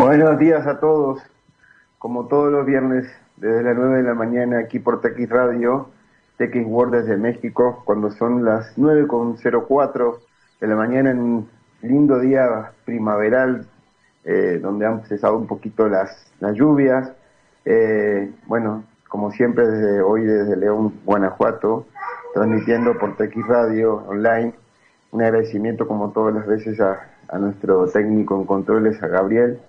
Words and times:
Buenos 0.00 0.38
días 0.38 0.66
a 0.66 0.80
todos. 0.80 1.20
Como 1.98 2.26
todos 2.26 2.50
los 2.50 2.64
viernes, 2.64 3.06
desde 3.36 3.62
las 3.62 3.76
9 3.76 3.98
de 3.98 4.02
la 4.02 4.14
mañana, 4.14 4.58
aquí 4.58 4.78
por 4.78 5.02
TX 5.02 5.28
Radio, 5.28 5.90
TX 6.38 6.64
World 6.64 6.94
desde 6.94 7.18
México, 7.18 7.82
cuando 7.84 8.10
son 8.10 8.42
las 8.42 8.74
9.04 8.78 10.18
de 10.58 10.66
la 10.66 10.74
mañana, 10.74 11.10
en 11.10 11.18
un 11.18 11.50
lindo 11.82 12.18
día 12.18 12.72
primaveral, 12.86 13.66
eh, 14.24 14.58
donde 14.62 14.86
han 14.86 15.04
cesado 15.04 15.36
un 15.36 15.46
poquito 15.46 15.86
las, 15.86 16.32
las 16.40 16.54
lluvias. 16.54 17.12
Eh, 17.66 18.32
bueno, 18.46 18.84
como 19.06 19.30
siempre, 19.32 19.66
desde 19.66 20.00
hoy 20.00 20.24
desde 20.24 20.56
León, 20.56 20.94
Guanajuato, 21.04 21.86
transmitiendo 22.32 22.96
por 22.98 23.18
TX 23.18 23.46
Radio 23.46 23.96
online. 24.08 24.54
Un 25.10 25.22
agradecimiento, 25.22 25.86
como 25.86 26.10
todas 26.12 26.34
las 26.34 26.46
veces, 26.46 26.80
a, 26.80 27.06
a 27.28 27.36
nuestro 27.36 27.86
técnico 27.88 28.34
en 28.40 28.46
controles, 28.46 29.02
a 29.02 29.06
Gabriel 29.06 29.60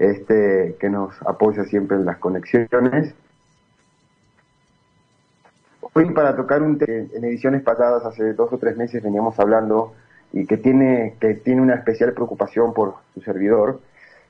este, 0.00 0.76
que 0.80 0.88
nos 0.88 1.14
apoya 1.26 1.62
siempre 1.64 1.98
en 1.98 2.06
las 2.06 2.16
conexiones. 2.16 3.14
Hoy 5.92 6.10
para 6.12 6.34
tocar 6.34 6.62
un 6.62 6.78
tema 6.78 7.06
en 7.12 7.24
ediciones 7.24 7.62
pasadas, 7.62 8.04
hace 8.06 8.32
dos 8.32 8.50
o 8.50 8.58
tres 8.58 8.76
meses 8.78 9.02
veníamos 9.02 9.38
hablando 9.38 9.92
y 10.32 10.46
que 10.46 10.56
tiene, 10.56 11.16
que 11.20 11.34
tiene 11.34 11.60
una 11.60 11.74
especial 11.74 12.14
preocupación 12.14 12.72
por 12.72 12.94
su 13.12 13.20
servidor, 13.20 13.80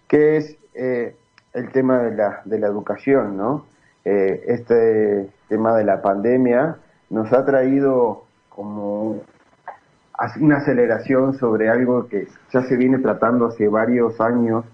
que 0.09 0.39
es 0.39 0.57
eh, 0.75 1.15
el 1.53 1.71
tema 1.71 2.03
de 2.03 2.17
la, 2.17 2.43
de 2.45 2.59
la 2.59 2.67
educación, 2.67 3.37
¿no? 3.37 3.67
Eh, 4.05 4.43
este 4.49 5.31
tema 5.49 5.77
de 5.77 5.85
la 5.85 6.03
pandemia 6.03 6.79
nos 7.11 7.33
ha 7.33 7.45
traído 7.45 8.25
como 8.49 9.21
una 10.41 10.57
aceleración 10.57 11.35
sobre 11.35 11.69
algo 11.69 12.09
que 12.09 12.27
ya 12.53 12.63
se 12.63 12.77
viene 12.77 12.99
tratando 12.99 13.47
hace 13.47 13.69
varios 13.69 14.21
años 14.21 14.65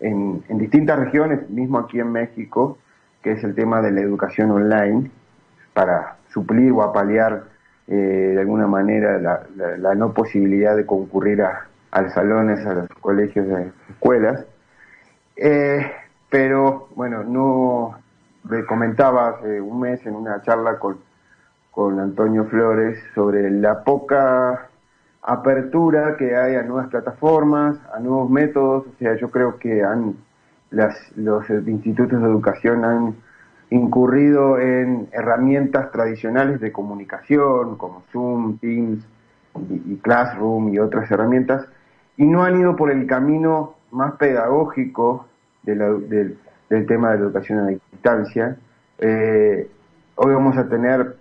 en, 0.00 0.42
distintas 0.58 0.98
regiones, 0.98 1.48
mismo 1.50 1.78
aquí 1.78 2.00
en 2.00 2.12
México, 2.12 2.78
que 3.22 3.32
es 3.32 3.44
el 3.44 3.54
tema 3.54 3.80
de 3.82 3.90
la 3.92 4.00
educación 4.00 4.50
online, 4.50 5.10
para 5.72 6.16
suplir 6.32 6.72
o 6.72 6.82
apalear 6.82 7.44
eh, 7.86 7.94
de 7.94 8.40
alguna 8.40 8.66
manera 8.66 9.18
la, 9.18 9.94
no 9.94 10.12
posibilidad 10.12 10.76
de 10.76 10.86
concurrir 10.86 11.42
a, 11.42 11.66
los 12.00 12.12
salones, 12.12 12.64
a 12.66 12.74
los 12.74 12.88
colegios, 13.00 13.46
a 13.48 13.60
las 13.60 13.66
escuelas. 13.90 14.44
Eh, 15.36 15.90
pero 16.30 16.88
bueno, 16.94 17.24
no 17.24 17.98
le 18.48 18.64
comentaba 18.66 19.28
hace 19.28 19.60
un 19.60 19.80
mes 19.80 20.04
en 20.06 20.14
una 20.14 20.42
charla 20.42 20.78
con, 20.78 20.98
con 21.70 21.98
Antonio 21.98 22.44
Flores 22.44 22.98
sobre 23.14 23.50
la 23.50 23.82
poca 23.84 24.67
apertura 25.22 26.16
que 26.16 26.36
hay 26.36 26.56
a 26.56 26.62
nuevas 26.62 26.88
plataformas, 26.88 27.78
a 27.94 27.98
nuevos 28.00 28.30
métodos. 28.30 28.86
O 28.86 28.98
sea, 28.98 29.16
yo 29.16 29.30
creo 29.30 29.58
que 29.58 29.82
han, 29.82 30.16
los 30.70 31.50
institutos 31.50 32.20
de 32.20 32.26
educación 32.26 32.84
han 32.84 33.16
incurrido 33.70 34.58
en 34.58 35.08
herramientas 35.12 35.90
tradicionales 35.90 36.60
de 36.60 36.72
comunicación 36.72 37.76
como 37.76 38.02
Zoom, 38.10 38.58
Teams 38.58 39.04
y, 39.86 39.96
Classroom 39.96 40.72
y 40.72 40.78
otras 40.78 41.10
herramientas 41.10 41.66
y 42.16 42.24
no 42.24 42.44
han 42.44 42.58
ido 42.58 42.76
por 42.76 42.90
el 42.90 43.06
camino 43.06 43.74
más 43.90 44.14
pedagógico 44.14 45.26
del, 45.62 46.38
tema 46.86 47.10
de 47.12 47.18
la 47.18 47.24
educación 47.24 47.58
a 47.58 47.66
distancia. 47.66 48.56
Eh, 48.98 49.70
hoy 50.16 50.34
vamos 50.34 50.56
a 50.56 50.68
tener 50.68 51.17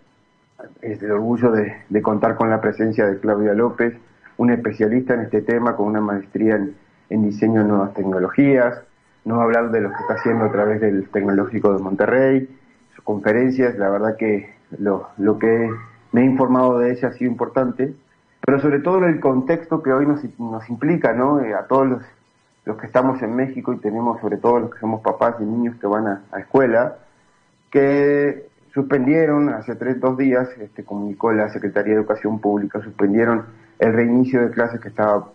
es 0.82 1.02
el 1.02 1.12
orgullo 1.12 1.52
de, 1.52 2.02
contar 2.02 2.36
con 2.36 2.50
la 2.50 2.62
presencia 2.62 3.06
de 3.06 3.20
Claudia 3.20 3.54
López, 3.54 3.96
una 4.38 4.54
especialista 4.54 5.14
en 5.14 5.22
este 5.22 5.42
tema 5.42 5.76
con 5.76 5.88
una 5.88 6.02
maestría 6.02 6.56
en, 7.10 7.24
diseño 7.24 7.62
de 7.62 7.68
nuevas 7.68 7.94
tecnologías. 7.94 8.82
Nos 9.26 9.38
va 9.38 9.42
a 9.42 9.46
hablar 9.46 9.72
de 9.72 9.82
lo 9.82 9.90
que 9.90 9.98
está 10.02 10.14
haciendo 10.16 10.46
a 10.46 10.52
través 10.52 10.82
del 10.82 11.10
Tecnológico 11.10 11.74
de 11.74 11.84
Monterrey, 11.84 12.58
sus 12.96 13.04
conferencias. 13.04 13.78
La 13.78 13.90
verdad 13.90 14.16
que 14.18 14.54
lo, 14.78 15.10
que 15.40 15.70
me 16.12 16.22
he 16.22 16.26
informado 16.26 16.80
de 16.80 16.92
ella 16.92 17.10
ha 17.10 17.14
sido 17.14 17.30
importante, 17.32 17.94
pero 18.46 18.60
sobre 18.60 18.80
todo 18.80 19.06
el 19.06 19.20
contexto 19.20 19.84
que 19.84 19.92
hoy 19.92 20.06
nos, 20.06 20.23
implica, 20.70 21.14
¿no? 21.14 21.42
Eh, 21.42 21.54
a 21.54 21.67
todos 21.67 21.88
los, 21.88 22.02
los, 22.66 22.78
que 22.78 22.86
estamos 22.86 23.22
en 23.22 23.36
México 23.36 23.73
y 23.73 23.78
tenemos, 23.78 24.22
sobre 24.22 24.38
todo 24.38 24.60
los 24.60 24.73
que 24.73 24.80
somos 24.80 25.02
papás 25.02 25.36
y 25.40 25.44
niños 25.44 25.76
que 25.78 25.88
van 25.88 26.08
a, 26.08 26.23
a 26.32 26.40
escuela, 26.40 26.98
que 27.70 28.47
Suspendieron 28.73 29.50
hace 29.50 29.76
tres, 29.76 30.00
dos 30.00 30.17
días, 30.17 30.50
este, 30.60 30.83
comunicó 30.83 31.32
la 31.32 31.50
Secretaría 31.50 31.94
de 31.94 32.00
Educación 32.00 32.39
Pública, 32.39 32.82
suspendieron 32.82 33.45
el 33.80 33.94
reinicio 33.94 34.42
de 34.42 34.52
clases 34.52 34.80
que 34.80 34.89
estaba 34.89 35.30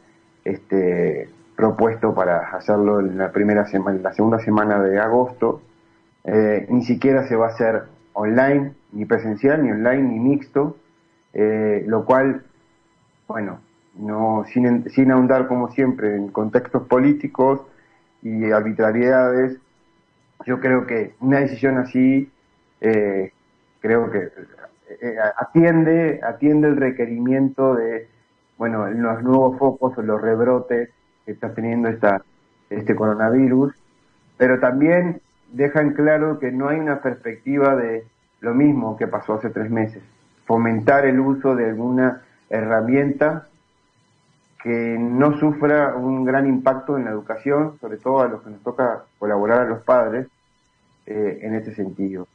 este, 0.45 1.29
propuesto 1.57 2.15
para 2.15 2.39
hacerlo 2.57 3.01
en 3.01 3.19
la 3.19 3.33
primera 3.33 3.67
semana, 3.67 3.99
la 4.03 4.13
segunda 4.13 4.39
semana 4.41 4.81
de 4.81 4.99
agosto. 4.99 5.63
Eh, 6.25 6.67
ni 6.71 6.85
siquiera 6.85 7.27
se 7.27 7.37
va 7.37 7.47
a 7.47 7.51
hacer 7.51 7.83
online, 8.13 8.75
ni 8.93 9.05
presencial, 9.07 9.63
ni 9.63 9.71
online, 9.71 10.03
ni 10.03 10.19
mixto, 10.19 10.77
eh, 11.33 11.85
lo 11.87 12.05
cual, 12.05 12.45
bueno, 13.27 13.61
no 13.97 14.45
sin, 14.53 14.89
sin 14.91 15.11
ahondar 15.11 15.49
como 15.49 15.71
siempre 15.73 16.17
en 16.17 16.29
contextos 16.29 16.87
políticos 16.87 17.61
y 18.23 18.51
arbitrariedades, 18.51 19.59
yo 20.47 20.61
creo 20.61 20.87
que 20.87 21.15
una 21.21 21.41
decisión 21.41 21.79
así 21.79 22.31
eh, 22.83 23.33
creo 23.81 24.11
que 24.11 24.29
eh, 25.01 25.17
atiende, 25.37 26.21
atiende 26.23 26.69
el 26.69 26.77
requerimiento 26.77 27.77
de, 27.77 28.09
bueno, 28.59 28.89
los 28.91 29.23
nuevos 29.23 29.57
focos 29.59 29.97
o 29.97 30.03
los 30.03 30.21
rebrotes 30.21 30.91
que 31.25 31.33
está 31.33 31.55
teniendo 31.55 31.89
esta, 31.89 32.23
este 32.71 32.97
coronavirus, 32.97 33.73
pero 34.37 34.59
también 34.59 35.21
dejan 35.53 35.95
claro 35.95 36.41
que 36.41 36.51
no 36.51 36.69
hay 36.69 36.81
una 36.81 37.01
perspectiva 37.01 37.77
de 37.77 38.05
lo 38.41 38.53
mismo 38.53 38.97
que 38.97 39.07
pasó 39.07 39.35
hace 39.35 39.51
tres 39.51 39.71
meses, 39.71 40.03
fomentar 40.45 41.07
el 41.07 41.21
uso 41.21 41.55
de 41.55 41.67
alguna 41.67 42.23
herramienta 42.51 43.47
que 44.61 44.97
no 44.99 45.39
sufra 45.39 45.95
un 45.95 46.25
gran 46.25 46.49
impacto 46.49 46.97
en 46.97 47.05
la 47.05 47.13
educación, 47.13 47.79
sobre 47.81 47.99
todo 47.99 48.21
a 48.23 48.29
los 48.29 48.43
que 48.43 48.51
nos 48.51 48.63
toca 48.63 49.05
colaborar 49.19 49.61
a 49.61 49.69
los 49.69 49.83
padres 49.83 50.27
eh, 51.07 51.39
en 51.43 51.55
este 51.55 51.75
sentido. 51.75 52.27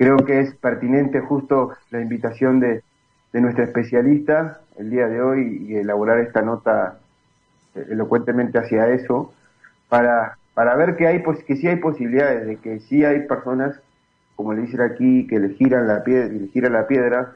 Creo 0.00 0.16
que 0.16 0.40
es 0.40 0.54
pertinente 0.54 1.20
justo 1.20 1.72
la 1.90 2.00
invitación 2.00 2.58
de, 2.58 2.82
nuestra 3.34 3.64
especialista 3.64 4.62
el 4.78 4.88
día 4.88 5.06
de 5.06 5.20
hoy 5.20 5.66
y 5.68 5.76
elaborar 5.76 6.20
esta 6.20 6.40
nota 6.40 7.00
eh, 7.74 7.88
elocuentemente 7.90 8.56
hacia 8.56 8.88
eso, 8.88 9.34
para, 9.90 10.38
para 10.54 10.74
ver 10.74 10.96
que, 10.96 11.06
hay, 11.06 11.22
que 11.46 11.56
sí 11.56 11.68
hay 11.68 11.76
posibilidades, 11.76 12.46
de 12.46 12.56
que 12.56 12.80
sí 12.80 13.04
hay 13.04 13.26
personas, 13.26 13.78
como 14.36 14.54
le 14.54 14.62
dicen 14.62 14.80
aquí, 14.80 15.26
que 15.26 15.38
le 15.38 15.50
giran 15.50 15.86
la 15.86 16.02
piedra, 16.02 16.28
le 16.32 16.46
giran 16.46 16.72
la 16.72 16.86
piedra 16.86 17.34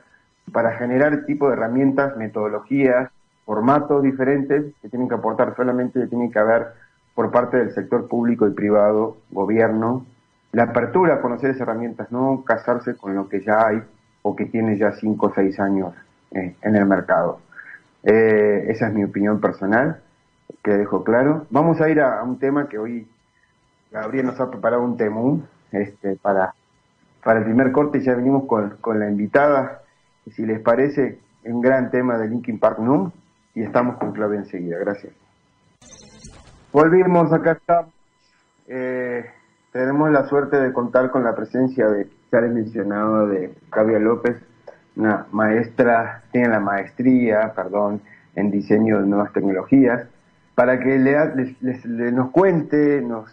para 0.50 0.72
generar 0.78 1.26
tipo 1.26 1.48
de 1.48 1.56
herramientas, 1.56 2.16
metodologías, 2.16 3.10
formatos 3.44 4.02
diferentes 4.02 4.72
que 4.80 4.88
tienen 4.88 5.10
que 5.10 5.16
aportar 5.16 5.54
solamente, 5.54 6.00
que 6.00 6.06
tienen 6.06 6.32
que 6.32 6.38
haber 6.38 6.68
por 7.14 7.30
parte 7.30 7.58
del 7.58 7.74
sector 7.74 8.08
público 8.08 8.48
y 8.48 8.54
privado, 8.54 9.18
gobierno, 9.30 10.06
la 10.54 10.64
apertura 10.64 11.14
a 11.14 11.20
conocer 11.20 11.50
esas 11.50 11.62
herramientas, 11.62 12.12
no 12.12 12.44
casarse 12.44 12.96
con 12.96 13.14
lo 13.14 13.28
que 13.28 13.40
ya 13.40 13.66
hay 13.66 13.82
o 14.22 14.36
que 14.36 14.46
tiene 14.46 14.78
ya 14.78 14.92
5 14.92 15.26
o 15.26 15.34
6 15.34 15.60
años 15.60 15.94
eh, 16.30 16.54
en 16.62 16.76
el 16.76 16.86
mercado. 16.86 17.40
Eh, 18.04 18.66
esa 18.68 18.86
es 18.86 18.94
mi 18.94 19.02
opinión 19.02 19.40
personal, 19.40 20.00
que 20.62 20.70
dejo 20.72 21.02
claro. 21.02 21.46
Vamos 21.50 21.80
a 21.80 21.88
ir 21.88 22.00
a, 22.00 22.22
un 22.22 22.38
tema 22.38 22.68
que 22.68 22.78
hoy 22.78 23.08
Gabriel 23.90 24.26
nos 24.26 24.40
ha 24.40 24.48
preparado 24.48 24.82
un 24.82 24.96
temún 24.96 25.46
este, 25.72 26.16
para, 26.16 26.54
para 27.22 27.40
el 27.40 27.44
primer 27.44 27.72
corte, 27.72 28.00
ya 28.00 28.14
venimos 28.14 28.46
con, 28.46 28.76
con 28.80 29.00
la 29.00 29.10
invitada. 29.10 29.82
Y 30.24 30.30
si 30.30 30.46
les 30.46 30.60
parece, 30.60 31.18
un 31.44 31.60
gran 31.60 31.90
tema 31.90 32.16
de 32.16 32.28
Linkin 32.28 32.60
Park 32.60 32.78
Noom 32.78 33.10
y 33.54 33.62
estamos 33.62 33.96
con 33.96 34.12
Claudia 34.12 34.38
enseguida. 34.38 34.78
Gracias. 34.78 35.12
Volvimos, 36.72 37.32
acá 37.32 37.52
estamos. 37.52 37.92
Eh, 38.68 39.26
tenemos 39.74 40.08
la 40.12 40.28
suerte 40.28 40.60
de 40.60 40.72
contar 40.72 41.10
con 41.10 41.24
la 41.24 41.34
presencia 41.34 41.88
de, 41.88 42.06
ya 42.30 42.40
les 42.40 42.52
mencionado, 42.52 43.26
de 43.26 43.52
Claudia 43.70 43.98
López, 43.98 44.36
una 44.94 45.26
maestra, 45.32 46.22
tiene 46.30 46.48
la 46.48 46.60
maestría, 46.60 47.52
perdón, 47.56 48.00
en 48.36 48.52
diseño 48.52 49.00
de 49.00 49.08
nuevas 49.08 49.32
tecnologías, 49.32 50.06
para 50.54 50.78
que 50.78 50.96
le, 50.96 52.12
nos 52.12 52.30
cuente, 52.30 53.02
nos 53.02 53.28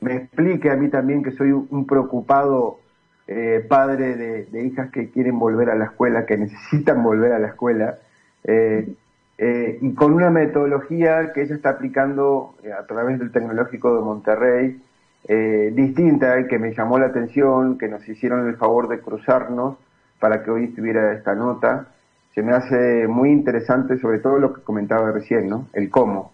me 0.00 0.16
explique 0.16 0.70
a 0.70 0.76
mí 0.76 0.90
también 0.90 1.22
que 1.22 1.32
soy 1.32 1.52
un, 1.52 1.86
preocupado 1.86 2.80
eh, 3.26 3.64
padre 3.66 4.14
de, 4.16 4.64
hijas 4.66 4.90
que 4.90 5.08
quieren 5.10 5.38
volver 5.38 5.70
a 5.70 5.74
la 5.74 5.86
escuela, 5.86 6.26
que 6.26 6.36
necesitan 6.36 7.02
volver 7.02 7.32
a 7.32 7.38
la 7.38 7.48
escuela, 7.48 7.96
eh, 8.44 8.92
eh, 9.38 9.78
y 9.80 9.94
con 9.94 10.12
una 10.12 10.28
metodología 10.28 11.32
que 11.32 11.44
ella 11.44 11.54
está 11.54 11.70
aplicando 11.70 12.56
a 12.78 12.86
través 12.86 13.18
del 13.18 13.32
Tecnológico 13.32 13.94
de 13.94 14.02
Monterrey, 14.02 14.82
eh, 15.26 15.72
distinta 15.74 16.46
que 16.46 16.58
me 16.58 16.74
llamó 16.74 16.98
la 16.98 17.06
atención, 17.06 17.78
que 17.78 17.88
nos 17.88 18.08
hicieron 18.08 18.48
el 18.48 18.56
favor 18.56 18.88
de 18.88 19.00
cruzarnos 19.00 19.76
para 20.20 20.42
que 20.42 20.50
hoy 20.50 20.64
estuviera 20.64 21.12
esta 21.12 21.34
nota. 21.34 21.88
Se 22.34 22.42
me 22.42 22.52
hace 22.52 23.08
muy 23.08 23.30
interesante, 23.30 23.98
sobre 23.98 24.20
todo 24.20 24.38
lo 24.38 24.52
que 24.52 24.62
comentaba 24.62 25.10
recién, 25.10 25.48
¿no? 25.48 25.68
El 25.72 25.90
cómo. 25.90 26.32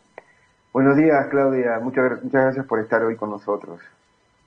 Buenos 0.72 0.96
días, 0.96 1.26
Claudia. 1.30 1.78
Muchas, 1.80 2.22
muchas 2.22 2.42
gracias 2.42 2.66
por 2.66 2.80
estar 2.80 3.02
hoy 3.02 3.16
con 3.16 3.30
nosotros. 3.30 3.80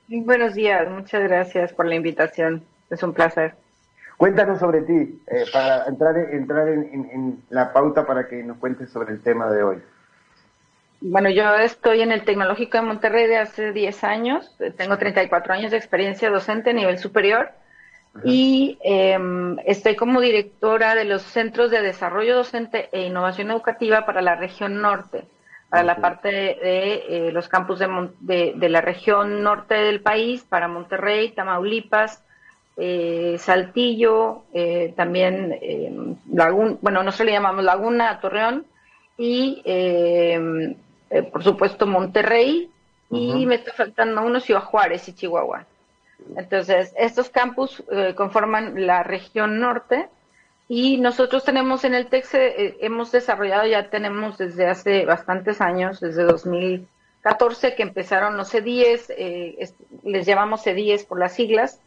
Buenos 0.09 0.53
días, 0.53 0.89
muchas 0.89 1.23
gracias 1.23 1.73
por 1.73 1.85
la 1.85 1.95
invitación. 1.95 2.63
Es 2.89 3.03
un 3.03 3.13
placer. 3.13 3.55
Cuéntanos 4.17 4.59
sobre 4.59 4.81
ti, 4.81 5.21
eh, 5.27 5.45
para 5.53 5.85
entrar, 5.85 6.17
entrar 6.17 6.69
en, 6.69 7.43
la 7.49 7.71
pauta 7.71 8.05
para 8.05 8.27
que 8.27 8.41
nos 8.41 8.57
cuentes 8.57 8.89
sobre 8.89 9.13
el 9.13 9.21
tema 9.21 9.51
de 9.51 9.63
hoy. 9.63 9.77
Bueno, 10.99 11.29
yo 11.29 11.55
estoy 11.55 12.01
en 12.01 12.11
el 12.11 12.23
Tecnológico 12.23 12.77
de 12.77 12.83
Monterrey 12.83 13.27
de 13.27 13.37
hace 13.37 13.71
10 13.71 14.03
años, 14.03 14.55
tengo 14.77 14.97
34 14.97 15.53
años 15.53 15.71
de 15.71 15.77
experiencia 15.77 16.29
docente 16.29 16.71
a 16.71 16.73
nivel 16.73 16.97
superior 16.97 17.51
y 18.23 18.79
em, 18.81 19.59
estoy 19.65 19.95
como 19.95 20.21
directora 20.21 20.95
de 20.95 21.05
los 21.05 21.21
Centros 21.21 21.69
de 21.69 21.83
Desarrollo 21.83 22.35
Docente 22.35 22.89
e 22.91 23.05
Innovación 23.05 23.51
Educativa 23.51 24.07
para 24.07 24.23
la 24.23 24.35
región 24.35 24.81
norte, 24.81 25.25
para 25.69 25.83
la 25.83 25.97
parte 25.97 26.29
de, 26.29 27.03
eh, 27.09 27.31
los 27.31 27.47
campus 27.47 27.77
de, 27.77 28.53
de, 28.55 28.69
la 28.69 28.81
región 28.81 29.43
norte 29.43 29.75
del 29.75 30.01
país, 30.01 30.43
para 30.49 30.67
Monterrey, 30.67 31.29
Tamaulipas, 31.29 32.23
eh, 32.75 33.35
Saltillo, 33.37 34.45
eh, 34.51 34.93
también 34.95 35.55
em, 35.61 36.15
Laguna, 36.33 36.77
bueno, 36.81 37.03
nosotros 37.03 37.27
le 37.27 37.33
llamamos 37.33 37.63
Laguna, 37.63 38.19
Torreón, 38.19 38.65
y 39.19 39.61
em, 41.09 41.29
por 41.29 41.43
supuesto 41.43 41.85
Monterrey, 41.85 42.69
y 43.09 43.45
me 43.45 43.55
está 43.55 43.71
faltando 43.71 44.21
uno 44.21 44.39
Ciudad 44.39 44.63
Juárez 44.63 45.07
y 45.07 45.13
Chihuahua. 45.13 45.65
Entonces, 46.35 46.93
estos 46.97 47.29
campus 47.29 47.83
eh, 47.91 48.13
conforman 48.15 48.85
la 48.85 49.03
región 49.03 49.59
norte 49.59 50.09
y 50.67 50.97
nosotros 50.97 51.45
tenemos 51.45 51.85
en 51.85 51.93
el 51.93 52.07
TEC, 52.07 52.25
eh, 52.33 52.77
hemos 52.81 53.11
desarrollado, 53.11 53.65
ya 53.65 53.89
tenemos 53.89 54.37
desde 54.37 54.67
hace 54.67 55.05
bastantes 55.05 55.61
años, 55.61 55.99
desde 55.99 56.23
2014 56.23 57.75
que 57.75 57.83
empezaron 57.83 58.35
los 58.35 58.53
C10, 58.53 59.13
eh, 59.17 59.69
les 60.03 60.25
llamamos 60.25 60.65
C10 60.65 61.07
por 61.07 61.19
las 61.19 61.33
siglas, 61.33 61.79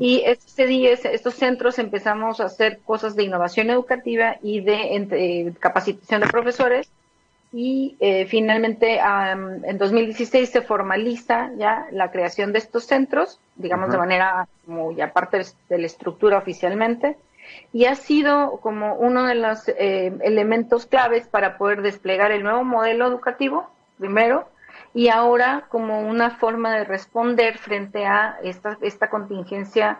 y 0.00 0.22
estos 0.24 0.56
C10, 0.56 1.04
estos 1.12 1.34
centros 1.34 1.78
empezamos 1.78 2.40
a 2.40 2.46
hacer 2.46 2.78
cosas 2.78 3.14
de 3.14 3.24
innovación 3.24 3.68
educativa 3.68 4.36
y 4.42 4.60
de 4.60 5.52
capacitación 5.60 6.22
de 6.22 6.28
profesores 6.28 6.90
y 7.52 7.96
eh, 8.00 8.26
finalmente 8.26 8.98
en 8.98 9.78
2016 9.78 10.50
se 10.50 10.62
formaliza 10.62 11.50
ya 11.56 11.86
la 11.90 12.10
creación 12.10 12.52
de 12.52 12.58
estos 12.58 12.84
centros, 12.84 13.40
digamos 13.54 13.90
de 13.90 13.98
manera 13.98 14.48
como 14.64 14.92
ya 14.92 15.12
parte 15.12 15.42
de 15.68 15.78
la 15.78 15.86
estructura 15.86 16.38
oficialmente, 16.38 17.16
y 17.72 17.84
ha 17.84 17.94
sido 17.94 18.58
como 18.60 18.94
uno 18.94 19.24
de 19.24 19.36
los 19.36 19.68
eh, 19.68 20.12
elementos 20.22 20.86
claves 20.86 21.28
para 21.28 21.56
poder 21.56 21.82
desplegar 21.82 22.32
el 22.32 22.42
nuevo 22.42 22.64
modelo 22.64 23.06
educativo, 23.06 23.70
primero, 23.98 24.48
y 24.92 25.08
ahora 25.08 25.66
como 25.68 26.00
una 26.00 26.30
forma 26.30 26.74
de 26.74 26.84
responder 26.84 27.58
frente 27.58 28.06
a 28.06 28.38
esta, 28.42 28.76
esta 28.80 29.08
contingencia 29.08 29.98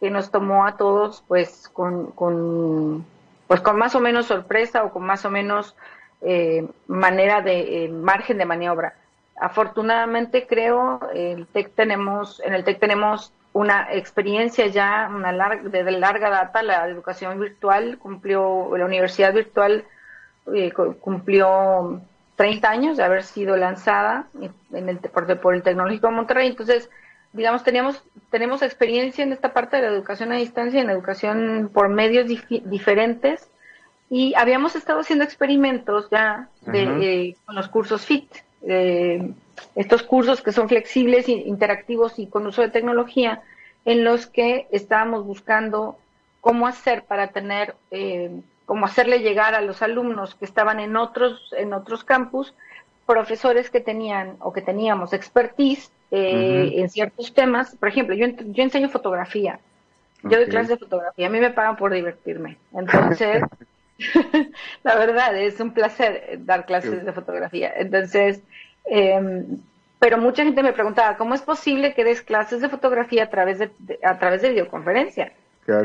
que 0.00 0.10
nos 0.10 0.30
tomó 0.30 0.66
a 0.66 0.76
todos 0.76 1.24
pues 1.26 1.68
con, 1.72 2.10
con 2.12 3.06
pues 3.46 3.60
con 3.60 3.76
más 3.76 3.94
o 3.94 4.00
menos 4.00 4.26
sorpresa 4.26 4.84
o 4.84 4.92
con 4.92 5.04
más 5.04 5.24
o 5.24 5.30
menos 5.30 5.74
eh, 6.24 6.66
manera 6.86 7.42
de 7.42 7.84
eh, 7.84 7.88
margen 7.88 8.38
de 8.38 8.44
maniobra. 8.44 8.94
Afortunadamente 9.40 10.46
creo 10.46 11.00
el 11.12 11.46
TEC 11.48 11.74
tenemos 11.74 12.40
en 12.44 12.54
el 12.54 12.64
TEC 12.64 12.78
tenemos 12.78 13.32
una 13.52 13.92
experiencia 13.92 14.66
ya 14.68 15.10
una 15.12 15.32
larga, 15.32 15.68
de 15.68 15.90
larga 15.90 16.30
data 16.30 16.62
la 16.62 16.88
educación 16.88 17.38
virtual 17.40 17.98
cumplió 17.98 18.76
la 18.76 18.84
universidad 18.84 19.34
virtual 19.34 19.84
eh, 20.52 20.72
cumplió 21.00 22.02
30 22.36 22.68
años 22.68 22.96
de 22.96 23.04
haber 23.04 23.22
sido 23.22 23.56
lanzada 23.56 24.26
en 24.72 24.88
el, 24.88 24.98
por, 24.98 25.54
el 25.54 25.62
Tecnológico 25.62 26.08
de 26.08 26.12
Monterrey. 26.12 26.48
Entonces, 26.48 26.90
digamos, 27.32 27.64
teníamos, 27.64 28.02
tenemos 28.30 28.62
experiencia 28.62 29.24
en 29.24 29.32
esta 29.32 29.52
parte 29.52 29.76
de 29.76 29.82
la 29.82 29.88
educación 29.88 30.32
a 30.32 30.36
distancia, 30.36 30.80
en 30.80 30.90
educación 30.90 31.70
por 31.72 31.88
medios 31.88 32.26
diferentes, 32.48 33.48
y 34.14 34.32
habíamos 34.36 34.76
estado 34.76 35.00
haciendo 35.00 35.24
experimentos 35.24 36.06
ya 36.08 36.48
de, 36.60 36.82
eh, 36.82 37.36
con 37.44 37.56
los 37.56 37.66
cursos 37.66 38.06
FIT, 38.06 38.30
estos 39.74 40.04
cursos 40.04 40.40
que 40.40 40.52
son 40.52 40.68
flexibles, 40.68 41.28
interactivos 41.28 42.20
y 42.20 42.28
con 42.28 42.46
uso 42.46 42.62
de 42.62 42.68
tecnología, 42.68 43.42
en 43.84 44.04
los 44.04 44.28
que 44.28 44.68
estábamos 44.70 45.26
buscando 45.26 45.98
cómo 46.40 46.68
hacer 46.68 47.02
para 47.02 47.32
tener, 47.32 47.74
eh, 47.90 48.30
cómo 48.66 48.86
hacerle 48.86 49.18
llegar 49.18 49.56
a 49.56 49.62
los 49.62 49.82
alumnos 49.82 50.36
que 50.36 50.44
estaban 50.44 50.78
en 50.78 50.96
otros, 50.96 51.52
en 51.58 51.72
otros 51.72 52.04
campus, 52.04 52.54
profesores 53.06 53.68
que 53.68 53.80
tenían 53.80 54.36
o 54.38 54.52
que 54.52 54.62
teníamos 54.62 55.12
expertise 55.12 55.90
eh, 56.12 56.74
en 56.76 56.88
ciertos 56.88 57.34
temas. 57.34 57.74
Por 57.74 57.88
ejemplo, 57.88 58.14
yo, 58.14 58.28
yo 58.28 58.62
enseño 58.62 58.88
fotografía. 58.90 59.58
Yo 60.22 60.38
doy 60.38 60.46
clases 60.46 60.68
de 60.68 60.76
fotografía. 60.76 61.26
A 61.26 61.30
mí 61.30 61.40
me 61.40 61.50
pagan 61.50 61.74
por 61.74 61.92
divertirme. 61.92 62.58
Entonces, 62.72 63.42
la 64.82 64.96
verdad, 64.96 65.36
es 65.36 65.60
un 65.60 65.72
placer 65.72 66.38
dar 66.40 66.66
clases 66.66 67.04
de 67.04 67.12
fotografía. 67.12 67.72
Entonces, 67.76 68.40
em, 68.84 69.58
pero 69.98 70.18
mucha 70.18 70.44
gente 70.44 70.62
me 70.62 70.72
preguntaba, 70.72 71.16
¿cómo 71.16 71.34
es 71.34 71.42
posible 71.42 71.94
que 71.94 72.04
des 72.04 72.22
clases 72.22 72.60
de 72.60 72.68
fotografía 72.68 73.24
a 73.24 73.30
través 73.30 73.58
de, 73.58 73.70
a 74.02 74.18
través 74.18 74.42
de 74.42 74.50
videoconferencia? 74.50 75.32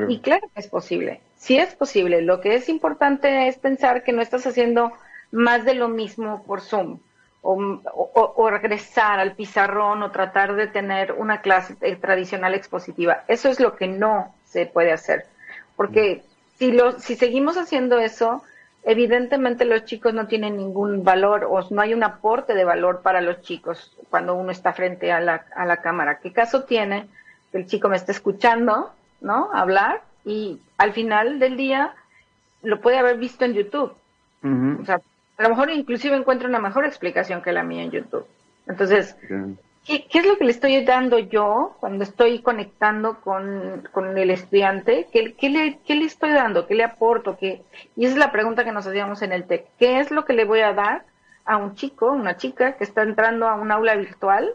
Y 0.09 0.19
claro 0.19 0.50
que 0.53 0.59
es 0.59 0.67
posible, 0.67 1.21
sí 1.38 1.57
es 1.57 1.73
posible. 1.73 2.21
Lo 2.21 2.41
que 2.41 2.56
es 2.56 2.67
importante 2.67 3.47
es 3.47 3.57
pensar 3.57 4.03
que 4.03 4.11
no 4.11 4.21
estás 4.21 4.45
haciendo 4.45 4.91
más 5.31 5.63
de 5.63 5.73
lo 5.73 5.88
mismo 5.88 6.44
por 6.44 6.61
Zoom. 6.61 7.00
O, 7.41 8.50
regresar 8.50 9.19
al 9.19 9.33
pizarrón 9.35 10.03
o 10.03 10.11
tratar 10.11 10.57
de 10.57 10.67
tener 10.67 11.13
una 11.13 11.39
clase 11.39 11.75
tradicional 11.95 12.53
expositiva. 12.53 13.23
Eso 13.29 13.47
es 13.47 13.61
lo 13.61 13.77
que 13.77 13.88
no 13.88 14.35
se 14.44 14.65
puede 14.65 14.91
hacer, 14.91 15.25
porque 15.77 16.23
si, 16.59 16.71
lo, 16.71 17.00
si 17.00 17.15
seguimos 17.15 17.57
haciendo 17.57 18.00
eso, 18.00 18.44
evidentemente 18.83 19.65
los 19.65 19.85
chicos 19.85 20.13
no 20.13 20.27
tienen 20.27 20.57
ningún 20.57 21.03
valor 21.03 21.47
o 21.50 21.65
no 21.73 21.81
hay 21.81 21.94
un 21.94 22.03
aporte 22.03 22.53
de 22.53 22.65
valor 22.65 23.01
para 23.01 23.21
los 23.21 23.41
chicos 23.41 23.97
cuando 24.09 24.35
uno 24.35 24.51
está 24.51 24.73
frente 24.73 25.11
a 25.11 25.21
la, 25.21 25.45
a 25.56 25.65
la 25.65 25.77
cámara. 25.77 26.19
¿Qué 26.19 26.33
caso 26.33 26.63
tiene 26.63 27.07
que 27.51 27.57
el 27.57 27.65
chico 27.65 27.89
me 27.89 27.95
esté 27.95 28.11
escuchando, 28.11 28.91
¿no? 29.21 29.50
Hablar 29.53 30.01
y 30.25 30.59
al 30.77 30.94
final 30.94 31.39
del 31.39 31.57
día 31.57 31.94
lo 32.61 32.81
puede 32.81 32.97
haber 32.97 33.17
visto 33.17 33.45
en 33.45 33.53
YouTube. 33.53 33.94
O 34.44 34.85
sea, 34.85 35.01
a 35.38 35.44
lo 35.44 35.50
mejor 35.50 35.69
inclusive 35.69 36.15
encuentra 36.15 36.47
una 36.47 36.59
mejor 36.59 36.85
explicación 36.85 37.41
que 37.41 37.53
la 37.53 37.63
mía 37.63 37.83
en 37.83 37.91
YouTube. 37.91 38.25
Entonces, 38.67 39.15
¿qué, 39.97 40.19
es 40.19 40.25
lo 40.25 40.38
que 40.38 40.45
le 40.45 40.51
estoy 40.51 40.83
dando 40.83 41.18
yo 41.18 41.75
cuando 41.80 42.04
estoy 42.04 42.42
conectando 42.42 43.21
con, 43.21 44.18
el 44.18 44.30
estudiante? 44.30 45.07
¿Qué, 45.11 45.33
qué, 45.33 45.49
le, 45.49 45.80
¿Qué, 45.80 45.95
le, 45.95 46.06
estoy 46.06 46.31
dando? 46.31 46.68
¿Qué 46.68 46.75
le 46.75 46.83
aporto? 46.83 47.37
¿Qué? 47.37 47.64
Y 47.95 48.06
esa 48.06 48.14
es 48.14 48.19
la 48.19 48.31
pregunta 48.31 48.64
que 48.64 48.71
nos 48.71 48.85
hacíamos 48.85 49.21
en 49.23 49.31
el 49.31 49.45
TEC. 49.45 49.66
¿Qué 49.80 49.99
es 49.99 50.11
lo 50.11 50.25
que 50.25 50.33
le 50.33 50.45
voy 50.45 50.59
a 50.59 50.73
dar 50.73 51.06
a 51.45 51.57
un 51.57 51.75
chico, 51.75 52.11
una 52.11 52.37
chica 52.37 52.73
que 52.73 52.83
está 52.83 53.02
entrando 53.02 53.47
a 53.47 53.56
un 53.56 53.71
aula 53.71 53.95
virtual 53.95 54.52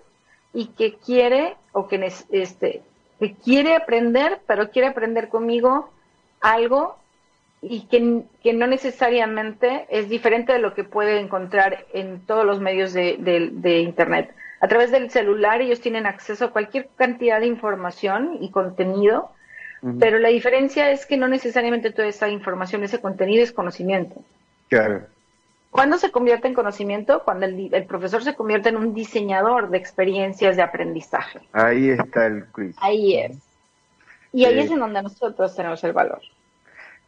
y 0.53 0.67
que 0.69 0.95
quiere 0.95 1.57
o 1.73 1.89
que, 1.89 2.13
este, 2.31 2.83
que 3.19 3.35
quiere 3.35 3.75
aprender, 3.75 4.41
pero 4.47 4.71
quiere 4.71 4.89
aprender 4.89 5.29
conmigo 5.29 5.91
algo 6.41 6.97
y 7.61 7.87
que, 7.87 8.23
que, 8.43 8.53
no 8.53 8.67
necesariamente 8.67 9.87
es 9.89 10.09
diferente 10.09 10.53
de 10.53 10.59
lo 10.61 10.75
que 10.75 10.85
puede 10.85 11.19
encontrar 11.19 11.87
en 11.93 12.21
todos 12.25 12.45
los 12.45 12.61
medios 12.61 12.93
de, 12.93 13.17
de 13.19 13.79
Internet 13.81 14.33
a 14.65 14.69
través 14.69 14.91
del 14.91 15.11
celular 15.11 15.61
ellos 15.61 15.83
tienen 15.83 16.07
acceso 16.07 16.47
a 16.47 16.51
cualquier 16.51 16.89
cantidad 16.97 17.39
de 17.39 17.47
información 17.47 18.39
y 18.41 18.51
contenido, 18.51 19.31
pero 20.01 20.19
la 20.19 20.31
diferencia 20.31 20.91
es 20.91 21.05
que 21.05 21.19
no 21.19 21.29
necesariamente 21.29 21.91
toda 21.91 22.09
esa 22.09 22.31
información, 22.31 22.83
ese 22.83 22.99
contenido 22.99 23.43
es 23.43 23.53
conocimiento. 23.53 24.23
Claro. 24.71 25.03
¿Cuándo 25.71 25.99
se 25.99 26.11
convierte 26.11 26.49
en 26.49 26.55
conocimiento? 26.55 27.25
Cuando 27.25 27.45
el, 27.45 27.85
profesor 27.87 28.25
se 28.25 28.35
convierte 28.35 28.71
en 28.71 28.79
un 28.79 28.95
diseñador 28.95 29.69
de 29.69 29.77
experiencias 29.77 30.57
de 30.57 30.63
aprendizaje. 30.63 31.41
Ahí 31.53 31.91
está 31.91 32.25
el 32.25 32.47
quiz. 32.47 32.75
Ahí 32.81 33.19
es. 33.19 33.37
Y 34.33 34.47
ahí 34.47 34.61
es 34.61 34.71
en 34.71 34.79
donde 34.79 35.03
nosotros 35.03 35.55
tenemos 35.55 35.85
el 35.85 35.93
valor. 35.93 36.23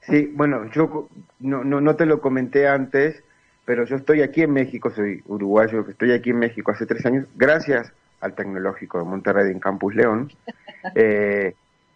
Sí, 0.03 0.31
bueno, 0.35 0.71
yo 0.73 1.09
no, 1.41 1.65
no, 1.65 1.81
no 1.81 1.97
te 1.97 2.05
lo 2.05 2.21
comenté 2.21 2.69
antes, 2.69 3.25
pero 3.67 3.85
yo 3.85 3.97
estoy 3.97 4.23
aquí 4.23 4.43
en 4.43 4.53
México, 4.53 4.91
soy 4.91 5.23
uruguayo, 5.27 5.85
estoy 5.89 6.13
aquí 6.13 6.31
en 6.31 6.39
México 6.39 6.71
hace 6.71 6.87
tres 6.87 7.05
años, 7.05 7.27
gracias 7.35 7.93
al 8.21 8.35
Tecnológico 8.35 8.99
de 8.99 9.05
Monterrey 9.05 9.53
en 9.53 9.61
Campus 9.61 9.95
León. 9.95 10.33
Eh, 10.95 11.55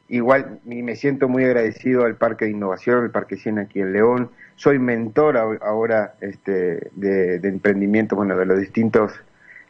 igual 0.09 0.59
me 0.65 0.97
siento 0.97 1.29
muy 1.29 1.45
agradecido 1.45 2.07
al 2.07 2.17
Parque 2.17 2.47
de 2.47 2.51
Innovación, 2.51 3.05
el 3.05 3.13
Parque 3.13 3.37
100 3.37 3.61
aquí 3.61 3.81
en 3.81 3.93
León. 3.93 4.31
Soy 4.57 4.81
mentor 4.81 5.37
ahora 5.37 6.15
este, 6.21 6.91
de, 6.97 7.37
emprendimiento, 7.45 8.17
bueno, 8.17 8.37
de 8.37 8.47
los 8.47 8.59
distintos, 8.59 9.13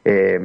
eh, 0.06 0.40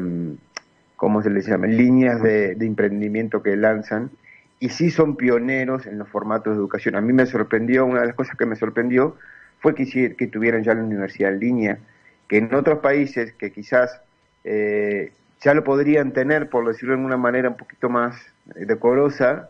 ¿cómo 0.98 1.24
se 1.24 1.30
les 1.30 1.48
llama? 1.48 1.68
Líneas 1.68 2.22
de, 2.22 2.56
de 2.56 2.66
emprendimiento 2.66 3.42
que 3.42 3.56
lanzan. 3.56 4.12
Y 4.60 4.70
sí 4.70 4.92
son 4.92 5.16
pioneros 5.16 5.86
en 5.86 5.98
los 5.98 6.10
formatos 6.10 6.52
de 6.52 6.60
educación. 6.60 6.98
A 6.98 7.02
mí 7.02 7.14
me 7.14 7.26
sorprendió, 7.26 7.86
una 7.86 8.02
de 8.02 8.08
las 8.08 8.16
cosas 8.16 8.36
que 8.36 8.46
me 8.46 8.58
sorprendió 8.58 9.16
fue 9.60 9.76
que, 9.76 10.16
que 10.16 10.28
tuvieran 10.28 10.64
ya 10.64 10.74
la 10.74 10.84
universidad 10.84 11.34
en 11.34 11.40
línea 11.40 11.80
que 12.28 12.38
en 12.38 12.54
otros 12.54 12.80
países 12.80 13.34
que 13.34 13.52
quizás 13.52 14.02
eh, 14.44 15.12
ya 15.42 15.54
lo 15.54 15.64
podrían 15.64 16.12
tener, 16.12 16.50
por 16.50 16.68
decirlo 16.68 16.96
de 16.96 17.04
una 17.04 17.18
manera 17.18 17.50
un 17.50 17.58
poquito 17.58 17.90
más 17.90 18.16
decorosa, 18.56 19.50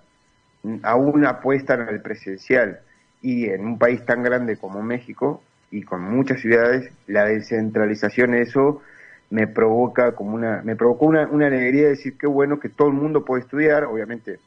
aún 0.84 1.26
apuestan 1.26 1.82
al 1.82 2.02
presencial. 2.02 2.80
Y 3.22 3.46
en 3.46 3.66
un 3.66 3.80
país 3.80 4.06
tan 4.06 4.24
grande 4.24 4.58
como 4.58 4.82
México 4.84 5.42
y 5.72 5.84
con 5.84 6.02
muchas 6.02 6.42
ciudades, 6.42 6.92
la 7.08 7.26
descentralización, 7.26 8.36
eso 8.36 8.82
me 9.30 9.48
provoca 9.48 10.14
como 10.14 10.36
una, 10.36 10.62
me 10.64 10.76
provocó 10.76 11.06
una, 11.06 11.28
una 11.28 11.48
alegría 11.48 11.84
de 11.84 11.90
decir 11.90 12.18
qué 12.18 12.28
bueno 12.28 12.60
que 12.60 12.70
todo 12.70 12.90
el 12.90 12.94
mundo 12.94 13.26
puede 13.26 13.42
estudiar, 13.42 13.86
obviamente 13.86 14.40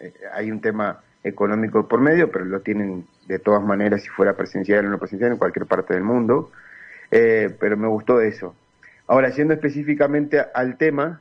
eh, 0.00 0.12
hay 0.32 0.50
un 0.50 0.60
tema 0.60 1.02
económico 1.24 1.88
por 1.88 2.00
medio, 2.00 2.30
pero 2.30 2.44
lo 2.44 2.60
tienen 2.60 3.06
de 3.26 3.38
todas 3.38 3.62
maneras 3.62 4.02
si 4.02 4.08
fuera 4.08 4.36
presencial 4.36 4.86
o 4.86 4.90
no 4.90 4.98
presencial 4.98 5.32
en 5.32 5.38
cualquier 5.38 5.66
parte 5.66 5.94
del 5.94 6.04
mundo, 6.04 6.52
eh, 7.10 7.54
pero 7.58 7.76
me 7.76 7.88
gustó 7.88 8.20
eso. 8.20 8.54
Ahora, 9.06 9.30
yendo 9.30 9.54
específicamente 9.54 10.40
al 10.54 10.76
tema, 10.76 11.20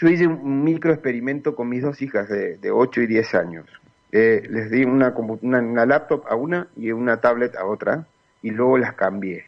yo 0.00 0.08
hice 0.08 0.26
un 0.26 0.64
micro 0.64 0.92
experimento 0.92 1.54
con 1.54 1.68
mis 1.68 1.82
dos 1.82 2.02
hijas 2.02 2.28
de, 2.28 2.56
de 2.56 2.70
8 2.70 3.02
y 3.02 3.06
10 3.06 3.34
años. 3.36 3.66
Eh, 4.12 4.42
les 4.48 4.70
di 4.70 4.84
una, 4.84 5.12
una, 5.16 5.58
una 5.60 5.86
laptop 5.86 6.24
a 6.28 6.36
una 6.36 6.68
y 6.76 6.92
una 6.92 7.20
tablet 7.20 7.56
a 7.56 7.64
otra 7.64 8.06
y 8.42 8.50
luego 8.50 8.78
las 8.78 8.94
cambié. 8.94 9.46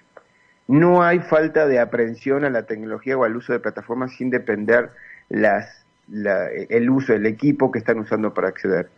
No 0.69 1.05
hay 1.05 1.21
falta 1.21 1.67
de 1.69 1.79
aprehensión 1.79 2.45
a 2.45 2.51
la 2.51 2.65
tecnología 2.65 3.17
o 3.17 3.25
al 3.25 3.37
uso 3.37 3.53
de 3.53 3.61
plataformas 3.61 4.13
sin 4.17 4.31
depender 4.31 4.91
las, 5.29 5.85
el 6.09 6.91
uso 6.91 7.13
del 7.13 7.27
equipo 7.27 7.71
que 7.71 7.79
están 7.79 7.99
usando 8.01 8.35
para 8.35 8.49
acceder. 8.49 8.89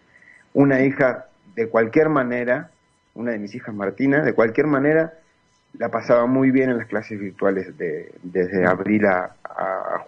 Una 0.54 0.80
hija, 0.82 1.26
de 1.54 1.68
cualquier 1.68 2.08
manera, 2.08 2.70
una 3.14 3.32
de 3.32 3.38
mis 3.38 3.54
hijas 3.54 3.74
Martina, 3.74 4.22
de 4.22 4.32
cualquier 4.32 4.66
manera, 4.66 5.14
la 5.78 5.90
pasaba 5.90 6.26
muy 6.26 6.50
bien 6.50 6.70
en 6.70 6.78
las 6.78 6.86
clases 6.86 7.18
virtuales 7.18 7.76
de, 7.76 8.12
desde 8.22 8.66
abril 8.66 9.06
a, 9.06 9.34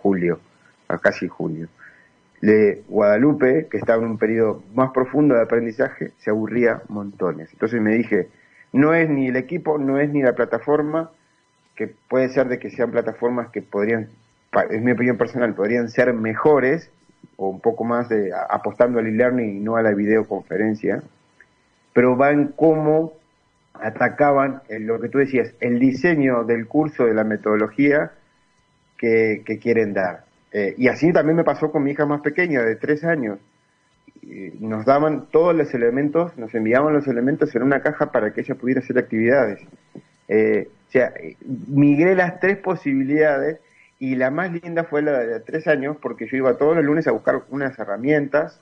julio, 0.00 0.40
a 0.88 0.98
casi 0.98 1.28
julio. 1.28 1.68
De 2.40 2.82
Guadalupe, 2.88 3.66
que 3.70 3.76
estaba 3.76 4.02
en 4.02 4.10
un 4.10 4.18
periodo 4.18 4.62
más 4.74 4.92
profundo 4.92 5.34
de 5.34 5.42
aprendizaje, 5.42 6.12
se 6.18 6.30
aburría 6.30 6.82
montones. 6.88 7.50
Entonces 7.52 7.80
me 7.80 7.94
dije, 7.94 8.28
no 8.72 8.94
es 8.94 9.10
ni 9.10 9.28
el 9.28 9.36
equipo, 9.36 9.78
no 9.78 9.98
es 9.98 10.10
ni 10.10 10.22
la 10.22 10.34
plataforma, 10.34 11.10
que 11.74 11.88
puede 12.08 12.28
ser 12.30 12.48
de 12.48 12.58
que 12.58 12.70
sean 12.70 12.90
plataformas 12.90 13.50
que 13.50 13.60
podrían, 13.60 14.08
es 14.70 14.82
mi 14.82 14.92
opinión 14.92 15.18
personal, 15.18 15.54
podrían 15.54 15.88
ser 15.90 16.12
mejores 16.14 16.90
un 17.48 17.60
poco 17.60 17.84
más 17.84 18.08
apostando 18.48 18.98
al 18.98 19.06
e-learning 19.06 19.56
y 19.56 19.60
no 19.60 19.76
a 19.76 19.82
la 19.82 19.92
videoconferencia, 19.92 21.02
pero 21.92 22.16
va 22.16 22.30
en 22.30 22.48
cómo 22.48 23.14
atacaban 23.74 24.62
lo 24.68 25.00
que 25.00 25.08
tú 25.08 25.18
decías, 25.18 25.54
el 25.60 25.78
diseño 25.78 26.44
del 26.44 26.66
curso, 26.66 27.06
de 27.06 27.14
la 27.14 27.24
metodología 27.24 28.12
que, 28.98 29.42
quieren 29.60 29.94
dar. 29.94 30.24
Eh, 30.52 30.74
y 30.76 30.88
así 30.88 31.12
también 31.12 31.36
me 31.36 31.44
pasó 31.44 31.70
con 31.72 31.82
mi 31.82 31.92
hija 31.92 32.04
más 32.04 32.20
pequeña, 32.20 32.62
de 32.62 32.76
tres 32.76 33.04
años. 33.04 33.38
nos 34.60 34.84
daban 34.84 35.26
todos 35.30 35.56
los 35.56 35.72
elementos, 35.72 36.36
nos 36.36 36.54
enviaban 36.54 36.92
los 36.92 37.08
elementos 37.08 37.54
en 37.54 37.62
una 37.62 37.80
caja 37.80 38.12
para 38.12 38.32
que 38.32 38.42
ella 38.42 38.54
pudiera 38.54 38.80
hacer 38.80 38.98
actividades. 38.98 39.60
Eh, 40.28 40.68
o 40.88 40.90
sea, 40.90 41.12
migré 41.68 42.14
las 42.14 42.38
tres 42.40 42.58
posibilidades 42.58 43.60
y 44.00 44.16
la 44.16 44.30
más 44.30 44.50
linda 44.50 44.84
fue 44.84 45.02
la 45.02 45.18
de 45.18 45.40
tres 45.40 45.68
años 45.68 45.98
porque 46.00 46.26
yo 46.26 46.38
iba 46.38 46.56
todos 46.56 46.74
los 46.74 46.84
lunes 46.84 47.06
a 47.06 47.12
buscar 47.12 47.42
unas 47.50 47.78
herramientas 47.78 48.58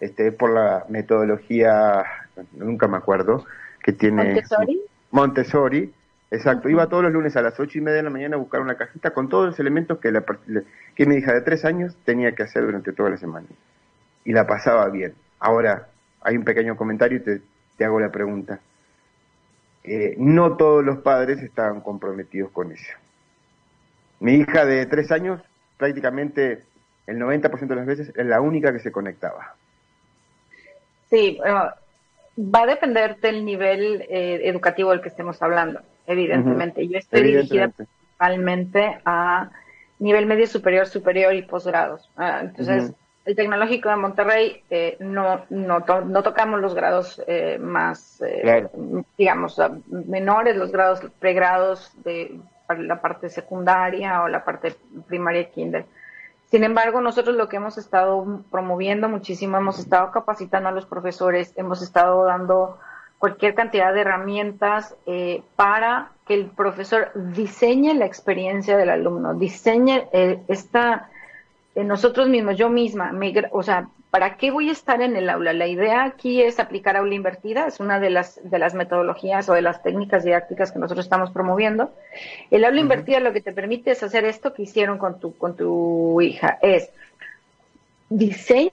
este, 0.00 0.32
por 0.32 0.52
la 0.52 0.84
metodología, 0.90 2.04
nunca 2.52 2.88
me 2.88 2.98
acuerdo, 2.98 3.46
que 3.82 3.92
tiene... 3.92 4.24
Montessori. 4.24 4.82
Montessori, 5.10 5.94
exacto. 6.30 6.68
Iba 6.68 6.88
todos 6.88 7.04
los 7.04 7.12
lunes 7.12 7.34
a 7.36 7.42
las 7.42 7.58
ocho 7.58 7.78
y 7.78 7.80
media 7.80 7.96
de 7.96 8.02
la 8.02 8.10
mañana 8.10 8.36
a 8.36 8.38
buscar 8.38 8.60
una 8.60 8.76
cajita 8.76 9.12
con 9.12 9.30
todos 9.30 9.46
los 9.46 9.58
elementos 9.58 9.98
que, 9.98 10.12
la, 10.12 10.24
que 10.94 11.06
mi 11.06 11.16
hija 11.16 11.32
de 11.32 11.40
tres 11.40 11.64
años 11.64 11.96
tenía 12.04 12.34
que 12.34 12.42
hacer 12.42 12.62
durante 12.62 12.92
toda 12.92 13.08
la 13.08 13.16
semana. 13.16 13.46
Y 14.26 14.32
la 14.32 14.46
pasaba 14.46 14.90
bien. 14.90 15.14
Ahora, 15.38 15.88
hay 16.20 16.36
un 16.36 16.44
pequeño 16.44 16.76
comentario 16.76 17.16
y 17.16 17.20
te, 17.20 17.40
te 17.78 17.84
hago 17.86 17.98
la 17.98 18.12
pregunta. 18.12 18.60
Eh, 19.84 20.16
no 20.18 20.58
todos 20.58 20.84
los 20.84 20.98
padres 20.98 21.40
estaban 21.40 21.80
comprometidos 21.80 22.50
con 22.50 22.72
eso. 22.72 22.92
Mi 24.22 24.34
hija 24.34 24.64
de 24.64 24.86
tres 24.86 25.10
años, 25.10 25.42
prácticamente 25.76 26.62
el 27.08 27.18
90% 27.18 27.66
de 27.66 27.74
las 27.74 27.86
veces, 27.86 28.12
es 28.14 28.24
la 28.24 28.40
única 28.40 28.72
que 28.72 28.78
se 28.78 28.92
conectaba. 28.92 29.56
Sí, 31.10 31.40
va 31.42 32.62
a 32.62 32.66
depender 32.66 33.18
del 33.18 33.44
nivel 33.44 34.02
eh, 34.08 34.42
educativo 34.44 34.92
del 34.92 35.00
que 35.00 35.08
estemos 35.08 35.42
hablando, 35.42 35.80
evidentemente. 36.06 36.86
Yo 36.86 36.98
estoy 36.98 37.24
dirigida 37.24 37.68
principalmente 37.68 39.00
a 39.04 39.50
nivel 39.98 40.26
medio 40.26 40.46
superior, 40.46 40.86
superior 40.86 41.34
y 41.34 41.42
posgrados. 41.42 42.08
Ah, 42.16 42.42
entonces, 42.42 42.92
el 43.24 43.34
Tecnológico 43.34 43.88
de 43.88 43.96
Monterrey 43.96 44.62
eh, 44.70 44.96
no, 45.00 45.46
no, 45.50 45.80
no, 45.80 46.22
tocamos 46.22 46.60
los 46.60 46.76
grados 46.76 47.20
eh, 47.26 47.58
más, 47.60 48.22
eh, 48.22 48.68
digamos, 49.18 49.60
menores, 49.88 50.54
los 50.56 50.70
grados 50.70 51.00
pregrados 51.18 51.90
de 52.04 52.36
la 52.78 53.00
parte 53.00 53.28
secundaria 53.28 54.22
o 54.22 54.28
la 54.28 54.44
parte 54.44 54.74
primaria 55.06 55.50
kinder. 55.50 55.86
Sin 56.50 56.64
embargo, 56.64 57.00
nosotros 57.00 57.36
lo 57.36 57.48
que 57.48 57.56
hemos 57.56 57.78
estado 57.78 58.42
promoviendo 58.50 59.08
muchísimo, 59.08 59.56
hemos 59.56 59.78
estado 59.78 60.10
capacitando 60.10 60.68
a 60.68 60.72
los 60.72 60.86
profesores, 60.86 61.52
hemos 61.56 61.80
estado 61.80 62.24
dando 62.24 62.78
cualquier 63.18 63.54
cantidad 63.54 63.94
de 63.94 64.02
herramientas 64.02 64.94
para 65.56 66.10
que 66.26 66.34
el 66.34 66.46
profesor 66.46 67.10
diseñe 67.14 67.94
la 67.94 68.04
experiencia 68.04 68.76
del 68.76 68.90
alumno, 68.90 69.34
diseñe 69.34 70.08
esta 70.48 71.08
nosotros 71.74 72.28
mismos, 72.28 72.58
yo 72.58 72.68
misma, 72.68 73.12
o 73.50 73.62
sea, 73.62 73.88
¿para 74.12 74.36
qué 74.36 74.50
voy 74.50 74.68
a 74.68 74.72
estar 74.72 75.00
en 75.00 75.16
el 75.16 75.30
aula? 75.30 75.54
La 75.54 75.66
idea 75.66 76.04
aquí 76.04 76.42
es 76.42 76.60
aplicar 76.60 76.98
aula 76.98 77.14
invertida, 77.14 77.66
es 77.66 77.80
una 77.80 77.98
de 77.98 78.10
las, 78.10 78.38
de 78.44 78.58
las 78.58 78.74
metodologías 78.74 79.48
o 79.48 79.54
de 79.54 79.62
las 79.62 79.82
técnicas 79.82 80.22
didácticas 80.22 80.70
que 80.70 80.78
nosotros 80.78 81.06
estamos 81.06 81.30
promoviendo. 81.30 81.90
El 82.50 82.66
aula 82.66 82.78
invertida 82.78 83.20
lo 83.20 83.32
que 83.32 83.40
te 83.40 83.54
permite 83.54 83.92
es 83.92 84.02
hacer 84.02 84.26
esto 84.26 84.52
que 84.52 84.64
hicieron 84.64 84.98
con 84.98 85.18
tu, 85.18 85.34
con 85.38 85.56
tu 85.56 86.20
hija, 86.20 86.58
es 86.60 86.90
diseño 88.10 88.70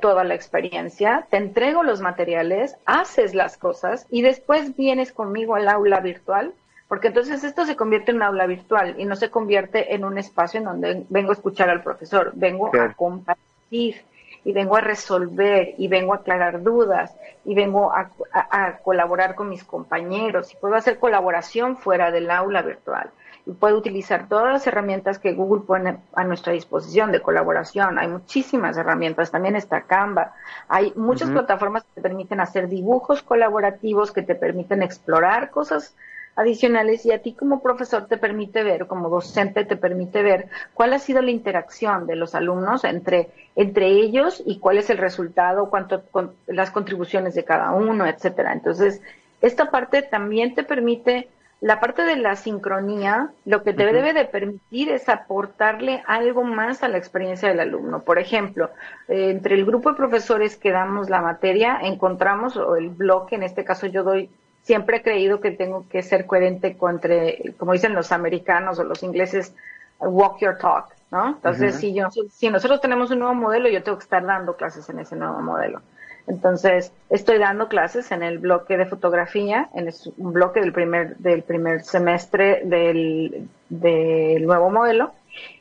toda 0.00 0.24
la 0.24 0.34
experiencia, 0.34 1.28
te 1.30 1.36
entrego 1.36 1.84
los 1.84 2.00
materiales, 2.00 2.74
haces 2.84 3.36
las 3.36 3.56
cosas 3.56 4.08
y 4.10 4.22
después 4.22 4.76
vienes 4.76 5.12
conmigo 5.12 5.54
al 5.54 5.68
aula 5.68 6.00
virtual 6.00 6.54
porque 6.88 7.06
entonces 7.06 7.44
esto 7.44 7.66
se 7.66 7.76
convierte 7.76 8.10
en 8.10 8.16
un 8.16 8.24
aula 8.24 8.46
virtual 8.46 8.96
y 8.98 9.04
no 9.04 9.14
se 9.14 9.30
convierte 9.30 9.94
en 9.94 10.04
un 10.04 10.18
espacio 10.18 10.58
en 10.58 10.64
donde 10.64 11.06
vengo 11.08 11.30
a 11.30 11.34
escuchar 11.34 11.70
al 11.70 11.84
profesor, 11.84 12.32
vengo 12.34 12.72
a 12.76 12.92
compartir 12.94 14.02
y 14.44 14.52
vengo 14.52 14.76
a 14.76 14.80
resolver 14.80 15.74
y 15.78 15.88
vengo 15.88 16.12
a 16.12 16.16
aclarar 16.16 16.62
dudas 16.62 17.14
y 17.44 17.54
vengo 17.54 17.92
a, 17.92 18.10
colaborar 18.82 19.34
con 19.34 19.48
mis 19.48 19.64
compañeros 19.64 20.52
y 20.52 20.56
puedo 20.56 20.74
hacer 20.74 20.98
colaboración 20.98 21.76
fuera 21.76 22.10
del 22.10 22.30
aula 22.30 22.62
virtual 22.62 23.10
y 23.46 23.52
puedo 23.52 23.76
utilizar 23.76 24.28
todas 24.28 24.52
las 24.52 24.66
herramientas 24.66 25.18
que 25.18 25.32
Google 25.32 25.64
pone 25.66 25.98
a 26.14 26.24
nuestra 26.24 26.52
disposición 26.52 27.10
de 27.10 27.20
colaboración. 27.20 27.98
Hay 27.98 28.06
muchísimas 28.06 28.76
herramientas, 28.76 29.32
también 29.32 29.56
está 29.56 29.82
Canva. 29.82 30.32
Hay 30.68 30.92
muchas 30.94 31.28
plataformas 31.30 31.82
que 31.82 31.94
te 31.96 32.02
permiten 32.02 32.38
hacer 32.38 32.68
dibujos 32.68 33.22
colaborativos, 33.22 34.12
que 34.12 34.22
te 34.22 34.36
permiten 34.36 34.82
explorar 34.82 35.50
cosas 35.50 35.96
adicionales 36.36 37.04
y 37.04 37.12
a 37.12 37.20
ti 37.20 37.34
como 37.34 37.62
profesor 37.62 38.06
te 38.06 38.16
permite 38.16 38.62
ver, 38.62 38.86
como 38.86 39.08
docente 39.08 39.64
te 39.64 39.76
permite 39.76 40.22
ver 40.22 40.48
cuál 40.74 40.94
ha 40.94 40.98
sido 40.98 41.20
la 41.20 41.30
interacción 41.30 42.06
de 42.06 42.16
los 42.16 42.34
alumnos 42.34 42.84
entre, 42.84 43.28
entre 43.54 43.88
ellos 43.88 44.42
y 44.44 44.58
cuál 44.58 44.78
es 44.78 44.88
el 44.90 44.98
resultado, 44.98 45.68
cuánto, 45.68 46.02
con, 46.10 46.32
las 46.46 46.70
contribuciones 46.70 47.34
de 47.34 47.44
cada 47.44 47.72
uno, 47.72 48.06
etcétera. 48.06 48.52
Entonces, 48.52 49.02
esta 49.42 49.70
parte 49.70 50.02
también 50.02 50.54
te 50.54 50.62
permite, 50.62 51.28
la 51.60 51.80
parte 51.80 52.02
de 52.02 52.16
la 52.16 52.34
sincronía, 52.34 53.30
lo 53.44 53.62
que 53.62 53.72
te 53.72 53.84
debe 53.84 54.12
de 54.12 54.24
permitir 54.24 54.88
es 54.88 55.08
aportarle 55.08 56.02
algo 56.06 56.44
más 56.44 56.82
a 56.82 56.88
la 56.88 56.98
experiencia 56.98 57.48
del 57.48 57.60
alumno. 57.60 58.00
Por 58.00 58.18
ejemplo, 58.18 58.70
eh, 59.08 59.30
entre 59.30 59.54
el 59.54 59.64
grupo 59.64 59.90
de 59.90 59.96
profesores 59.96 60.56
que 60.56 60.72
damos 60.72 61.10
la 61.10 61.20
materia, 61.20 61.78
encontramos, 61.82 62.56
o 62.56 62.76
el 62.76 62.88
bloque, 62.88 63.36
en 63.36 63.42
este 63.42 63.64
caso 63.64 63.86
yo 63.86 64.02
doy 64.02 64.30
siempre 64.62 64.98
he 64.98 65.02
creído 65.02 65.40
que 65.40 65.50
tengo 65.50 65.86
que 65.88 66.02
ser 66.02 66.26
coherente 66.26 66.76
con, 66.76 67.00
como 67.56 67.72
dicen 67.72 67.94
los 67.94 68.12
americanos 68.12 68.78
o 68.78 68.84
los 68.84 69.02
ingleses, 69.02 69.54
walk 70.00 70.38
your 70.40 70.58
talk, 70.58 70.94
¿no? 71.10 71.28
Entonces, 71.28 71.76
si, 71.76 71.94
yo, 71.94 72.08
si 72.30 72.50
nosotros 72.50 72.80
tenemos 72.80 73.10
un 73.10 73.20
nuevo 73.20 73.34
modelo, 73.34 73.68
yo 73.68 73.82
tengo 73.82 73.98
que 73.98 74.04
estar 74.04 74.24
dando 74.24 74.56
clases 74.56 74.88
en 74.88 74.98
ese 74.98 75.16
nuevo 75.16 75.40
modelo. 75.40 75.80
Entonces, 76.26 76.92
estoy 77.10 77.38
dando 77.38 77.68
clases 77.68 78.12
en 78.12 78.22
el 78.22 78.38
bloque 78.38 78.76
de 78.76 78.86
fotografía, 78.86 79.68
en 79.74 79.90
un 80.18 80.32
bloque 80.32 80.60
del 80.60 80.72
primer, 80.72 81.16
del 81.16 81.42
primer 81.42 81.82
semestre 81.82 82.62
del, 82.64 83.48
del 83.68 84.46
nuevo 84.46 84.70
modelo, 84.70 85.12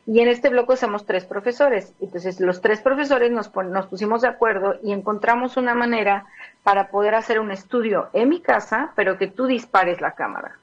y 0.06 0.20
en 0.20 0.28
este 0.28 0.50
bloque 0.50 0.76
somos 0.78 1.06
tres 1.06 1.26
profesores. 1.26 1.94
Entonces, 2.02 2.40
los 2.40 2.62
tres 2.62 2.82
profesores 2.82 3.32
nos, 3.32 3.54
nos 3.56 3.88
pusimos 3.88 4.22
de 4.22 4.28
acuerdo 4.28 4.76
y 4.84 4.92
encontramos 4.92 5.58
una 5.58 5.74
manera 5.74 6.26
para 6.64 6.90
poder 6.90 7.16
hacer 7.16 7.40
un 7.40 7.52
estudio 7.52 8.10
en 8.14 8.30
mi 8.30 8.42
casa, 8.42 8.92
pero 8.96 9.18
que 9.18 9.28
tú 9.28 9.46
dispares 9.46 10.02
la 10.02 10.12
cámara 10.12 10.58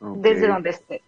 desde 0.00 0.48
donde 0.48 0.70
estés. 0.70 1.02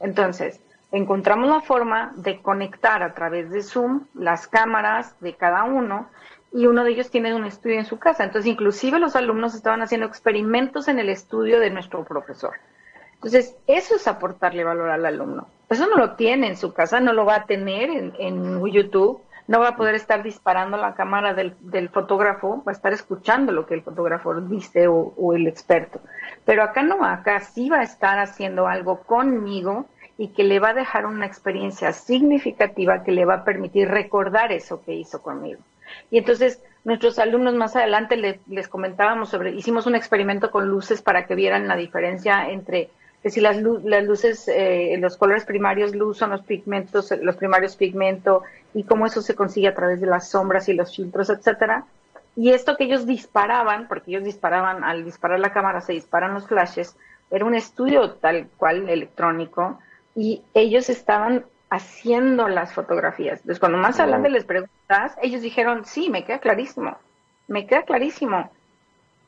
Entonces, 0.00 0.60
encontramos 0.92 1.48
la 1.48 1.60
forma 1.60 2.12
de 2.16 2.40
conectar 2.40 3.02
a 3.02 3.14
través 3.14 3.50
de 3.50 3.62
Zoom 3.62 4.06
las 4.14 4.46
cámaras 4.46 5.18
de 5.20 5.34
cada 5.34 5.64
uno 5.64 6.08
y 6.52 6.66
uno 6.66 6.84
de 6.84 6.92
ellos 6.92 7.10
tiene 7.10 7.34
un 7.34 7.44
estudio 7.44 7.78
en 7.78 7.84
su 7.84 7.98
casa. 7.98 8.24
Entonces, 8.24 8.50
inclusive 8.50 8.98
los 8.98 9.16
alumnos 9.16 9.54
estaban 9.54 9.82
haciendo 9.82 10.06
experimentos 10.06 10.88
en 10.88 10.98
el 10.98 11.08
estudio 11.08 11.60
de 11.60 11.70
nuestro 11.70 12.04
profesor. 12.04 12.54
Entonces, 13.14 13.56
eso 13.66 13.96
es 13.96 14.06
aportarle 14.06 14.64
valor 14.64 14.90
al 14.90 15.04
alumno. 15.04 15.48
Eso 15.70 15.86
no 15.86 15.96
lo 15.96 16.12
tiene 16.12 16.48
en 16.48 16.56
su 16.56 16.72
casa, 16.72 17.00
no 17.00 17.12
lo 17.12 17.24
va 17.24 17.36
a 17.36 17.44
tener 17.44 17.90
en, 18.18 18.66
YouTube, 18.66 19.20
no 19.46 19.60
va 19.60 19.68
a 19.68 19.76
poder 19.76 19.94
estar 19.94 20.22
disparando 20.22 20.76
la 20.76 20.94
cámara 20.94 21.34
del, 21.34 21.88
fotógrafo, 21.90 22.62
va 22.66 22.72
a 22.72 22.74
estar 22.74 22.92
escuchando 22.92 23.52
lo 23.52 23.66
que 23.66 23.74
el 23.74 23.82
fotógrafo 23.82 24.40
dice 24.40 24.88
o, 24.88 25.14
o 25.16 25.34
el 25.34 25.46
experto. 25.46 26.00
Pero 26.44 26.62
acá 26.62 26.82
no, 26.82 27.04
acá 27.04 27.40
sí 27.40 27.68
va 27.68 27.80
a 27.80 27.82
estar 27.82 28.18
haciendo 28.18 28.66
algo 28.66 29.02
conmigo 29.02 29.86
y 30.16 30.28
que 30.28 30.42
le 30.42 30.58
va 30.58 30.70
a 30.70 30.74
dejar 30.74 31.06
una 31.06 31.26
experiencia 31.26 31.92
significativa 31.92 33.04
que 33.04 33.12
le 33.12 33.24
va 33.24 33.34
a 33.34 33.44
permitir 33.44 33.88
recordar 33.88 34.52
eso 34.52 34.82
que 34.82 34.94
hizo 34.94 35.22
conmigo. 35.22 35.60
Y 36.10 36.18
entonces 36.18 36.62
nuestros 36.84 37.18
alumnos 37.18 37.54
más 37.54 37.76
adelante 37.76 38.40
les 38.46 38.68
comentábamos 38.68 39.28
sobre, 39.28 39.52
hicimos 39.52 39.86
un 39.86 39.94
experimento 39.94 40.50
con 40.50 40.68
luces 40.68 41.02
para 41.02 41.26
que 41.26 41.34
vieran 41.34 41.68
la 41.68 41.76
diferencia 41.76 42.50
entre 42.50 42.90
que 43.22 43.30
si 43.30 43.40
las, 43.40 43.56
las 43.56 44.04
luces, 44.04 44.48
eh, 44.48 44.96
los 45.00 45.16
colores 45.16 45.44
primarios 45.44 45.94
luz 45.94 46.18
son 46.18 46.30
los 46.30 46.42
pigmentos, 46.42 47.12
los 47.20 47.36
primarios 47.36 47.76
pigmento, 47.76 48.42
y 48.74 48.84
cómo 48.84 49.06
eso 49.06 49.22
se 49.22 49.34
consigue 49.34 49.68
a 49.68 49.74
través 49.74 50.00
de 50.00 50.06
las 50.06 50.30
sombras 50.30 50.68
y 50.68 50.74
los 50.74 50.94
filtros, 50.94 51.30
etcétera. 51.30 51.84
Y 52.36 52.50
esto 52.50 52.76
que 52.76 52.84
ellos 52.84 53.06
disparaban, 53.06 53.88
porque 53.88 54.12
ellos 54.12 54.24
disparaban, 54.24 54.84
al 54.84 55.04
disparar 55.04 55.40
la 55.40 55.52
cámara 55.52 55.80
se 55.80 55.92
disparan 55.92 56.34
los 56.34 56.46
flashes, 56.46 56.96
era 57.30 57.44
un 57.44 57.54
estudio 57.54 58.12
tal 58.12 58.48
cual 58.56 58.88
electrónico, 58.88 59.80
y 60.14 60.42
ellos 60.54 60.88
estaban 60.88 61.44
haciendo 61.70 62.48
las 62.48 62.72
fotografías. 62.72 63.40
Entonces, 63.40 63.60
cuando 63.60 63.78
más 63.78 63.98
adelante 64.00 64.30
les 64.30 64.44
preguntas, 64.44 65.16
ellos 65.22 65.42
dijeron, 65.42 65.84
sí, 65.84 66.08
me 66.08 66.24
queda 66.24 66.38
clarísimo, 66.38 66.96
me 67.46 67.66
queda 67.66 67.82
clarísimo. 67.82 68.50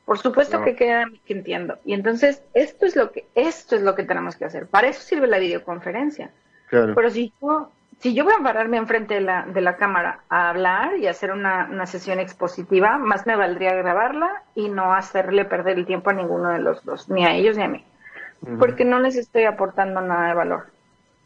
Por 0.05 0.17
supuesto 0.17 0.63
que 0.63 0.75
queda 0.75 1.05
que 1.25 1.33
entiendo. 1.33 1.77
Y 1.85 1.93
entonces, 1.93 2.43
esto 2.53 2.85
es 2.85 2.95
lo 2.95 3.11
que 3.11 3.25
esto 3.35 3.75
es 3.75 3.81
lo 3.81 3.95
que 3.95 4.03
tenemos 4.03 4.35
que 4.35 4.45
hacer. 4.45 4.67
Para 4.67 4.87
eso 4.87 5.01
sirve 5.01 5.27
la 5.27 5.39
videoconferencia. 5.39 6.31
Pero 6.69 7.09
si 7.09 7.33
yo, 7.41 7.71
si 7.99 8.13
yo 8.13 8.23
voy 8.23 8.33
a 8.39 8.43
pararme 8.43 8.77
enfrente 8.77 9.15
de 9.15 9.21
la, 9.21 9.45
de 9.45 9.61
la 9.61 9.75
cámara 9.75 10.21
a 10.29 10.49
hablar 10.49 10.97
y 10.97 11.07
hacer 11.07 11.31
una, 11.31 11.67
una 11.69 11.85
sesión 11.85 12.19
expositiva, 12.19 12.97
más 12.97 13.27
me 13.27 13.35
valdría 13.35 13.75
grabarla 13.75 14.43
y 14.55 14.69
no 14.69 14.93
hacerle 14.93 15.45
perder 15.45 15.77
el 15.77 15.85
tiempo 15.85 16.09
a 16.09 16.13
ninguno 16.13 16.49
de 16.49 16.59
los 16.59 16.83
dos, 16.83 17.09
ni 17.09 17.25
a 17.25 17.33
ellos 17.33 17.57
ni 17.57 17.63
a 17.63 17.67
mí. 17.67 17.85
Porque 18.57 18.85
no 18.85 18.99
les 18.99 19.15
estoy 19.15 19.43
aportando 19.43 20.01
nada 20.01 20.29
de 20.29 20.33
valor. 20.33 20.67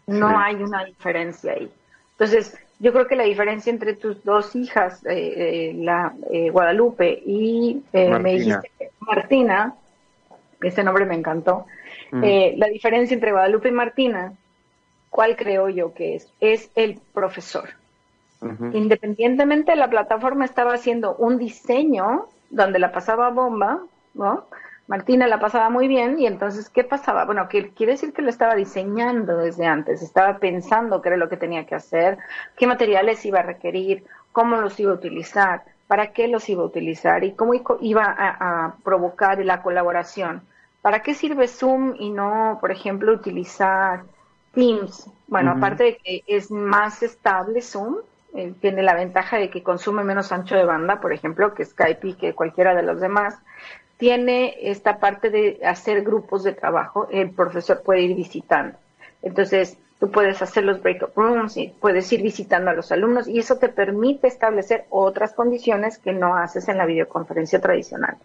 No 0.06 0.38
hay 0.38 0.56
una 0.56 0.84
diferencia 0.84 1.54
ahí. 1.54 1.72
Entonces, 2.12 2.58
yo 2.80 2.92
creo 2.92 3.08
que 3.08 3.16
la 3.16 3.24
diferencia 3.24 3.70
entre 3.70 3.94
tus 3.94 4.24
dos 4.24 4.56
hijas, 4.56 5.06
eh, 5.06 5.34
eh, 5.70 5.74
la 5.78 6.14
eh, 6.32 6.50
Guadalupe 6.50 7.22
y 7.26 7.82
me 7.94 8.34
dijiste 8.34 8.92
Martina, 9.00 9.76
ese 10.62 10.84
nombre 10.84 11.06
me 11.06 11.16
encantó, 11.16 11.66
la 12.12 12.68
diferencia 12.68 13.14
entre 13.14 13.32
Guadalupe 13.32 13.70
y 13.70 13.72
Martina, 13.72 14.34
¿cuál 15.10 15.36
creo 15.36 15.70
yo 15.70 15.94
que 15.94 16.16
es? 16.16 16.32
Es 16.40 16.72
el 16.76 17.00
profesor. 17.14 17.70
Independientemente, 18.74 19.76
la 19.76 19.90
plataforma 19.90 20.46
estaba 20.46 20.74
haciendo 20.74 21.16
un 21.16 21.38
diseño 21.40 22.28
donde 22.52 22.78
la 22.78 22.92
pasaba 22.92 23.32
bomba, 23.32 23.82
¿no? 24.14 24.46
Martina 24.88 25.26
la 25.28 25.40
pasaba 25.40 25.70
muy 25.70 25.88
bien 25.88 26.20
y 26.20 26.28
entonces, 26.28 26.70
¿qué 26.70 26.84
pasaba? 26.84 27.26
Bueno, 27.26 27.50
que 27.50 27.72
quiere 27.72 27.94
decir 27.94 28.14
que 28.14 28.22
lo 28.22 28.30
estaba 28.30 28.54
diseñando 28.56 29.38
desde 29.38 29.66
antes, 29.66 30.04
estaba 30.04 30.38
pensando 30.38 31.02
qué 31.02 31.10
era 31.10 31.18
lo 31.18 31.28
que 31.28 31.38
tenía 31.38 31.66
que 31.66 31.74
hacer, 31.74 32.20
qué 32.56 32.68
materiales 32.68 33.26
iba 33.26 33.40
a 33.40 33.44
requerir, 33.44 34.06
cómo 34.32 34.58
los 34.58 34.80
iba 34.80 34.92
a 34.92 34.96
utilizar, 34.96 35.64
para 35.88 36.14
qué 36.14 36.28
los 36.28 36.48
iba 36.50 36.62
a 36.62 36.68
utilizar 36.68 37.24
y 37.24 37.34
cómo 37.34 37.54
iba 37.82 38.04
a, 38.06 38.76
provocar 38.84 39.44
la 39.44 39.64
colaboración. 39.64 40.44
¿Para 40.84 41.02
qué 41.02 41.16
sirve 41.16 41.48
Zoom 41.48 41.96
y 41.98 42.12
no, 42.12 42.60
por 42.62 42.72
ejemplo, 42.72 43.12
utilizar 43.12 44.04
Teams? 44.54 45.10
Bueno, 45.28 45.52
aparte 45.52 45.84
de 45.84 45.98
que 45.98 46.24
es 46.28 46.52
más 46.52 47.02
estable 47.02 47.64
Zoom, 47.64 47.98
eh, 48.36 48.54
tiene 48.60 48.84
la 48.84 48.94
ventaja 48.94 49.38
de 49.38 49.50
que 49.50 49.64
consume 49.64 50.04
menos 50.04 50.32
ancho 50.32 50.56
de 50.56 50.66
banda, 50.66 51.00
por 51.00 51.12
ejemplo, 51.12 51.56
que 51.56 51.66
Skype 51.66 52.08
y 52.10 52.14
que 52.14 52.36
cualquiera 52.36 52.76
de 52.76 52.84
los 52.84 53.00
demás 53.00 53.40
tiene 53.98 54.56
esta 54.62 55.00
parte 55.00 55.30
de 55.30 55.60
hacer 55.66 56.04
grupos 56.04 56.44
de 56.44 56.54
trabajo, 56.54 57.08
el 57.12 57.32
profesor 57.32 57.82
puede 57.82 58.02
ir 58.02 58.16
visitando. 58.16 58.78
Entonces, 59.22 59.78
tú 60.00 60.12
puedes 60.12 60.42
hacer 60.42 60.64
los 60.64 60.82
breakout 60.82 61.16
rooms 61.16 61.58
y 61.58 61.70
puedes 61.80 62.12
ir 62.12 62.22
visitando 62.22 62.72
a 62.72 62.74
los 62.74 62.92
alumnos 62.92 63.28
y 63.28 63.40
eso 63.40 63.58
te 63.58 63.70
permite 63.70 64.28
establecer 64.28 64.86
otras 64.90 65.34
condiciones 65.34 65.98
que 65.98 66.14
no 66.14 66.36
haces 66.36 66.68
en 66.68 66.78
la 66.78 66.86
videoconferencia 66.86 67.62
tradicional. 67.62 68.18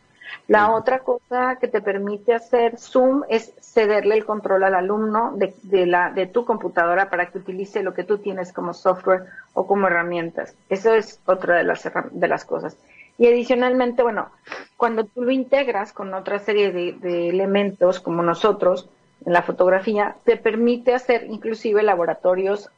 La 0.47 0.73
otra 0.73 1.01
cosa 1.01 1.57
que 1.61 1.69
te 1.69 1.81
permite 1.81 2.35
hacer 2.35 2.79
Zoom 2.79 3.23
es 3.29 3.53
cederle 3.61 4.17
el 4.17 4.25
control 4.25 4.65
al 4.65 4.75
alumno 4.75 5.33
de, 5.37 5.55
de, 5.63 5.87
la, 5.87 6.11
de 6.11 6.27
tu 6.27 6.45
computadora 6.45 7.09
para 7.09 7.27
que 7.27 7.39
utilice 7.39 7.83
lo 7.83 7.95
que 7.95 8.05
tú 8.05 8.19
tienes 8.19 8.53
como 8.53 8.75
software 8.75 9.27
o 9.55 9.67
como 9.67 9.87
herramientas. 9.87 10.55
Eso 10.69 10.95
es 10.95 11.21
otra 11.27 11.57
de 11.57 11.65
las, 11.65 11.89
de 12.11 12.29
las 12.29 12.45
cosas. 12.45 12.77
Y 13.21 13.27
adicionalmente, 13.27 14.03
bueno, 14.03 14.31
cuando 14.79 15.05
tú 15.05 15.23
lo 15.23 15.31
integras 15.31 15.93
con 15.93 16.15
otra 16.15 16.39
serie 16.39 16.73
de, 16.73 17.29
elementos 17.29 18.01
como 18.01 18.23
nosotros 18.23 18.89
en 19.27 19.35
la 19.35 19.43
fotografía, 19.43 20.17
te 20.25 20.39
permite 20.39 20.95
hacer 20.95 21.27
inclusive 21.29 21.83
laboratorios, 21.83 22.71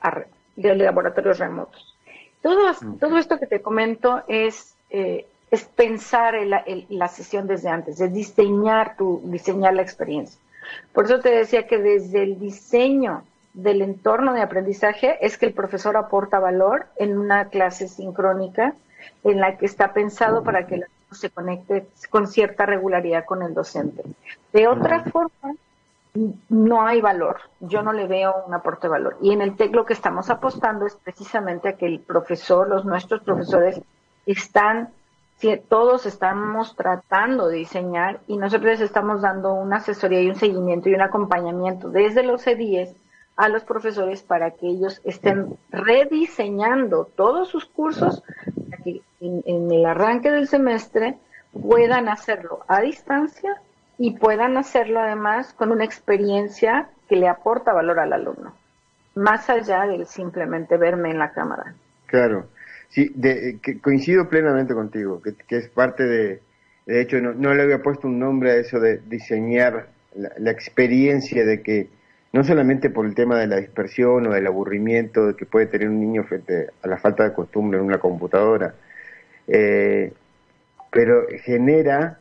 de 0.57 0.75
laboratorios 0.75 1.39
remotos. 1.39 1.97
Todo, 2.43 2.73
todo 2.99 3.19
esto 3.19 3.39
que 3.39 3.47
te 3.47 3.63
comento 3.63 4.25
es, 4.27 4.75
eh, 4.91 5.27
es 5.53 5.63
pensar 5.63 6.35
en 6.35 6.51
la, 6.51 7.07
sesión 7.09 7.47
desde 7.47 7.69
antes, 7.69 8.01
es 8.01 8.13
diseñar, 8.13 8.97
tu, 8.97 9.21
diseñar 9.27 9.75
la 9.75 9.83
experiencia. 9.83 10.41
Por 10.93 11.05
eso 11.05 11.21
te 11.21 11.31
decía 11.31 11.69
que 11.69 11.79
desde 11.79 12.25
el 12.25 12.41
diseño 12.41 13.23
del 13.55 13.81
entorno 13.81 14.33
de 14.33 14.43
aprendizaje 14.43 15.25
es 15.25 15.39
que 15.39 15.47
el 15.47 15.53
profesor 15.53 15.97
aporta 15.97 16.41
valor 16.41 16.87
en 16.97 17.17
una 17.17 17.45
clase 17.45 17.87
sincrónica 17.87 18.75
en 19.25 19.41
la 19.41 19.57
que 19.57 19.67
está 19.67 19.93
pensado 19.93 20.43
para 20.43 20.67
que 20.67 20.77
el 20.77 20.83
alumno 20.85 21.15
se 21.15 21.31
conecte 21.31 21.87
con 22.11 22.27
cierta 22.27 22.67
regularidad 22.67 23.25
con 23.25 23.43
el 23.43 23.55
docente. 23.55 24.03
De 24.53 24.67
otra 24.67 25.05
forma, 25.05 25.55
no 26.49 26.83
hay 26.87 27.01
valor. 27.01 27.41
Yo 27.61 27.83
no 27.83 27.93
le 27.93 28.07
veo 28.07 28.45
un 28.47 28.55
aporte 28.55 28.87
de 28.87 28.91
valor. 28.91 29.17
Y 29.23 29.33
en 29.33 29.41
el 29.41 29.57
TEC 29.57 29.75
lo 29.75 29.87
que 29.87 29.95
estamos 29.95 30.31
apostando 30.31 30.87
es 30.87 30.95
precisamente 30.97 31.69
a 31.69 31.77
que 31.77 31.87
el 31.87 32.01
profesor, 32.01 32.69
los 32.69 32.85
nuestros 32.85 33.23
profesores, 33.23 33.81
están, 34.27 34.91
todos 35.69 36.07
estamos 36.07 36.77
tratando 36.77 37.49
de 37.49 37.59
diseñar 37.59 38.21
y 38.29 38.37
nosotros 38.37 38.81
estamos 38.81 39.23
dando 39.23 39.55
una 39.55 39.77
asesoría 39.77 40.21
y 40.21 40.29
un 40.29 40.37
seguimiento 40.37 40.89
y 40.89 40.95
un 40.95 41.01
acompañamiento 41.01 41.89
desde 41.89 42.23
los 42.23 42.43
CDIES 42.43 42.95
a 43.37 43.49
los 43.49 43.65
profesores 43.65 44.23
para 44.23 44.53
que 44.53 44.69
ellos 44.69 45.01
estén 45.05 45.57
rediseñando 45.71 47.09
todos 47.17 47.49
sus 47.49 47.65
cursos 47.65 48.23
en, 49.23 49.71
el 49.71 49.87
arranque 49.87 50.31
del 50.31 50.49
semestre 50.49 51.17
puedan 51.53 52.09
hacerlo 52.09 52.65
a 52.69 52.81
distancia 52.81 53.61
y 53.99 54.19
puedan 54.19 54.57
hacerlo 54.57 55.01
además 55.01 55.53
con 55.53 55.71
una 55.71 55.85
experiencia 55.85 56.89
que 57.09 57.17
le 57.17 57.29
aporta 57.29 57.73
valor 57.73 58.01
al 58.01 58.13
alumno, 58.13 58.55
más 59.15 59.49
allá 59.49 59.87
del 59.87 60.07
simplemente 60.07 60.77
verme 60.77 61.11
en 61.11 61.19
la 61.19 61.33
cámara. 61.33 61.75
Claro, 62.07 62.47
sí, 62.89 63.13
de, 63.15 63.59
que 63.63 63.81
coincido 63.81 64.29
plenamente 64.29 64.75
contigo, 64.75 65.23
que, 65.23 65.57
es 65.57 65.69
parte 65.69 66.05
de, 66.05 66.41
de 66.87 67.01
hecho 67.01 67.21
no, 67.21 67.55
le 67.55 67.63
había 67.63 67.83
puesto 67.83 68.09
un 68.09 68.19
nombre 68.19 68.53
a 68.53 68.57
eso 68.57 68.81
de 68.81 68.99
diseñar 68.99 69.89
la 70.15 70.51
experiencia 70.51 71.45
de 71.45 71.63
que 71.63 71.89
no 72.33 72.45
solamente 72.45 72.91
por 72.91 73.07
el 73.07 73.15
tema 73.15 73.39
de 73.39 73.47
la 73.47 73.57
dispersión 73.57 74.27
o 74.27 74.33
del 74.33 74.47
aburrimiento 74.47 75.37
que 75.37 75.47
puede 75.47 75.67
tener 75.67 75.89
un 75.89 76.01
niño 76.01 76.25
frente 76.25 76.69
a 76.83 76.89
la 76.89 76.97
falta 76.97 77.25
de 77.25 77.35
costumbre 77.35 77.79
en 77.79 77.85
una 77.85 77.99
computadora, 77.99 78.75
eh, 79.49 80.13
pero 80.91 81.27
genera, 81.45 82.19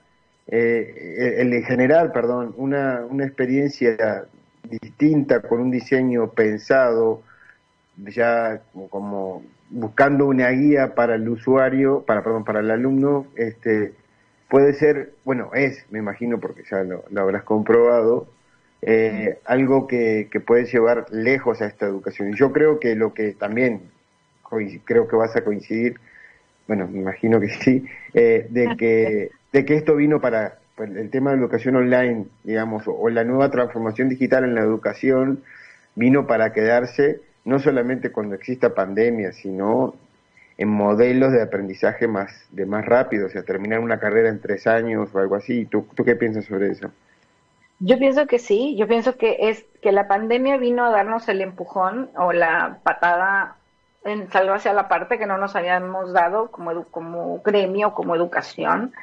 eh, 0.48 1.36
el 1.40 1.64
generar, 1.66 2.12
perdón, 2.12 2.54
una, 2.58 3.06
una 3.10 3.26
experiencia 3.26 4.26
distinta 4.64 5.42
con 5.42 5.62
un 5.62 5.72
diseño 5.72 6.32
pensado, 6.32 7.22
ya 7.98 8.62
como, 8.90 9.44
buscando 9.70 10.26
una 10.26 10.50
guía 10.50 10.96
para 10.96 11.16
el 11.16 11.28
usuario, 11.28 12.04
para, 12.06 12.24
perdón, 12.24 12.44
para 12.44 12.62
el 12.62 12.72
alumno, 12.72 13.28
este, 13.36 13.94
puede 14.50 14.74
ser, 14.74 15.14
bueno, 15.24 15.52
es, 15.54 15.86
me 15.92 16.00
imagino, 16.00 16.40
porque 16.40 16.64
ya 16.70 16.84
lo 16.84 17.22
habrás 17.22 17.44
comprobado, 17.44 18.28
eh, 18.82 19.38
algo 19.46 19.86
que, 19.88 20.28
que 20.32 20.40
puede 20.40 20.66
llevar 20.66 21.06
lejos 21.12 21.62
a 21.62 21.68
esta 21.68 21.86
educación. 21.86 22.30
Y 22.30 22.36
yo 22.36 22.52
creo 22.52 22.80
que 22.80 22.96
lo 22.96 23.14
que 23.14 23.34
también, 23.34 23.92
creo 24.86 25.08
que 25.08 25.16
vas 25.16 25.36
a 25.36 25.44
coincidir, 25.44 26.00
bueno, 26.68 26.88
me 26.88 27.00
imagino 27.00 27.40
que 27.40 27.50
sí, 27.64 27.86
eh, 28.14 28.48
de, 28.50 28.76
que, 28.78 29.32
de 29.52 29.66
que 29.66 29.76
esto 29.76 29.96
vino 29.96 30.22
para 30.22 30.58
el 30.78 31.10
tema 31.10 31.32
de 31.32 31.38
la 31.38 31.44
educación 31.44 31.76
online, 31.76 32.26
digamos, 32.44 32.84
o, 32.88 33.10
la 33.10 33.24
nueva 33.24 33.52
transformación 33.52 34.10
digital 34.10 34.44
en 34.44 34.56
la 34.56 34.62
educación, 34.62 35.44
vino 35.96 36.26
para 36.28 36.54
quedarse 36.54 37.22
no 37.44 37.60
solamente 37.60 38.12
cuando 38.12 38.36
exista 38.36 38.74
pandemia, 38.74 39.32
sino 39.34 39.96
en 40.58 40.70
modelos 40.70 41.32
de 41.32 41.42
aprendizaje 41.42 42.08
más 42.08 42.32
de 42.52 42.66
más 42.66 42.86
rápido, 42.86 43.28
o 43.28 43.30
sea, 43.30 43.44
terminar 43.44 43.80
una 43.80 44.00
carrera 44.00 44.30
en 44.30 44.40
tres 44.40 44.68
años 44.68 45.10
o 45.14 45.20
algo 45.20 45.36
así. 45.36 45.66
¿Tú, 45.66 45.88
tú 45.96 46.04
qué 46.04 46.16
piensas 46.16 46.46
sobre 46.46 46.70
eso? 46.70 46.92
Yo 47.80 47.98
pienso 47.98 48.28
que 48.28 48.38
sí, 48.38 48.76
yo 48.78 48.88
pienso 48.88 49.18
que 49.18 49.38
es 49.50 49.66
que 49.82 49.92
la 49.92 50.08
pandemia 50.08 50.58
vino 50.58 50.86
a 50.86 50.92
darnos 50.92 51.28
el 51.30 51.42
empujón 51.42 52.12
o 52.16 52.32
la 52.32 52.80
patada 52.84 53.56
en 54.04 54.32
salvo 54.32 54.54
hacia 54.54 54.74
la 54.74 54.88
parte 54.88 55.18
que 55.18 55.26
no 55.26 55.38
nos 55.38 55.56
habíamos 55.56 56.14
dado 56.14 56.52
como, 56.52 56.86
como 56.86 57.42
gremio, 57.42 57.94
como 57.94 58.16
educación. 58.16 58.94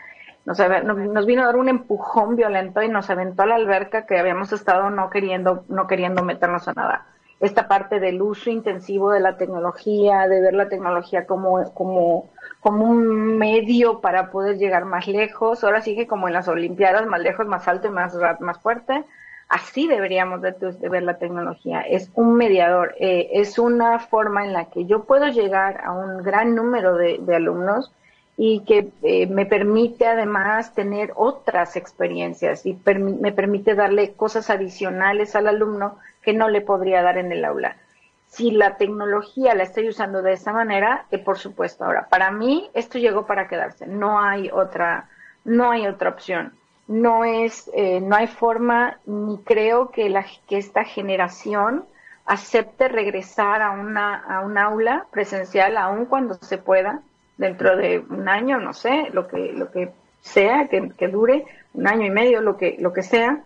Nos, 0.44 0.58
nos, 0.58 1.26
vino 1.26 1.42
a 1.42 1.46
dar 1.46 1.56
un 1.56 1.68
empujón 1.68 2.36
violento 2.36 2.82
y 2.82 2.88
nos 2.88 3.10
aventó 3.10 3.42
a 3.42 3.46
la 3.46 3.56
alberca 3.56 4.06
que 4.06 4.18
habíamos 4.18 4.52
estado 4.52 4.88
no 4.90 5.10
queriendo, 5.10 5.64
no 5.68 5.86
queriendo 5.86 6.22
meternos 6.22 6.68
a 6.68 6.72
nada 6.72 7.06
esta 7.40 7.68
parte 7.68 8.00
del 8.00 8.20
uso 8.20 8.50
intensivo 8.50 9.12
de 9.12 9.20
la 9.20 9.36
tecnología, 9.36 10.26
de 10.26 10.40
ver 10.40 10.54
la 10.54 10.68
tecnología 10.68 11.26
como, 11.26 11.72
como, 11.72 12.30
como 12.60 12.84
un 12.84 13.38
medio 13.38 14.00
para 14.00 14.30
poder 14.30 14.58
llegar 14.58 14.84
más 14.84 15.06
lejos. 15.06 15.62
Ahora 15.62 15.80
sí 15.80 15.94
que 15.94 16.06
como 16.06 16.26
en 16.26 16.34
las 16.34 16.48
Olimpiadas, 16.48 17.06
más 17.06 17.20
lejos, 17.20 17.46
más 17.46 17.68
alto 17.68 17.88
y 17.88 17.90
más, 17.90 18.16
más 18.40 18.58
fuerte. 18.58 19.04
Así 19.48 19.88
deberíamos 19.88 20.42
de, 20.42 20.52
ver 20.90 21.02
la 21.02 21.18
tecnología. 21.18 21.80
Es 21.80 22.10
un 22.14 22.34
mediador, 22.34 22.94
eh, 23.00 23.30
es 23.32 23.58
una 23.58 23.98
forma 23.98 24.44
en 24.44 24.52
la 24.52 24.66
que 24.66 24.84
yo 24.84 25.04
puedo 25.04 25.26
llegar 25.28 25.80
a 25.82 25.92
un 25.92 26.22
gran 26.22 26.54
número 26.54 26.96
de, 26.96 27.18
alumnos 27.34 27.90
y 28.36 28.60
que 28.60 28.90
eh, 29.02 29.26
me 29.26 29.46
permite 29.46 30.06
además 30.06 30.74
tener 30.74 31.12
otras 31.16 31.76
experiencias 31.76 32.66
y 32.66 32.78
me 32.84 33.32
permite 33.32 33.74
darle 33.74 34.12
cosas 34.12 34.50
adicionales 34.50 35.34
al 35.34 35.48
alumno 35.48 35.98
que 36.22 36.34
no 36.34 36.50
le 36.50 36.60
podría 36.60 37.00
dar 37.00 37.16
en 37.16 37.32
el 37.32 37.42
aula. 37.44 37.76
Si 38.26 38.50
la 38.50 38.76
tecnología 38.76 39.54
la 39.54 39.62
estoy 39.62 39.88
usando 39.88 40.20
de 40.20 40.34
esa 40.34 40.52
manera, 40.52 41.06
eh, 41.10 41.16
por 41.16 41.38
supuesto. 41.38 41.84
Ahora, 41.86 42.06
para 42.10 42.30
mí 42.30 42.70
esto 42.74 42.98
llegó 42.98 43.26
para 43.26 43.48
quedarse. 43.48 43.86
No 43.86 44.20
hay 44.20 44.50
otra, 44.52 45.08
no 45.44 45.70
hay 45.70 45.86
otra 45.86 46.10
opción. 46.10 46.57
No 46.88 47.24
es, 47.24 47.70
eh, 47.74 48.00
no 48.00 48.16
hay 48.16 48.26
forma 48.26 48.98
ni 49.06 49.38
creo 49.38 49.90
que 49.90 50.08
la 50.08 50.24
que 50.48 50.58
esta 50.58 50.84
generación 50.84 51.84
acepte 52.24 52.88
regresar 52.88 53.62
a 53.62 53.70
una 53.70 54.16
a 54.16 54.40
un 54.40 54.58
aula 54.58 55.06
presencial 55.10 55.76
aun 55.76 56.06
cuando 56.06 56.34
se 56.34 56.58
pueda 56.58 57.00
dentro 57.36 57.76
de 57.76 58.00
un 58.00 58.28
año, 58.28 58.58
no 58.58 58.72
sé, 58.74 59.08
lo 59.12 59.28
que 59.28 59.52
lo 59.52 59.70
que 59.70 59.90
sea 60.20 60.68
que, 60.68 60.90
que 60.90 61.08
dure 61.08 61.44
un 61.74 61.86
año 61.86 62.06
y 62.06 62.10
medio, 62.10 62.40
lo 62.40 62.56
que 62.56 62.76
lo 62.78 62.92
que 62.92 63.02
sea 63.02 63.44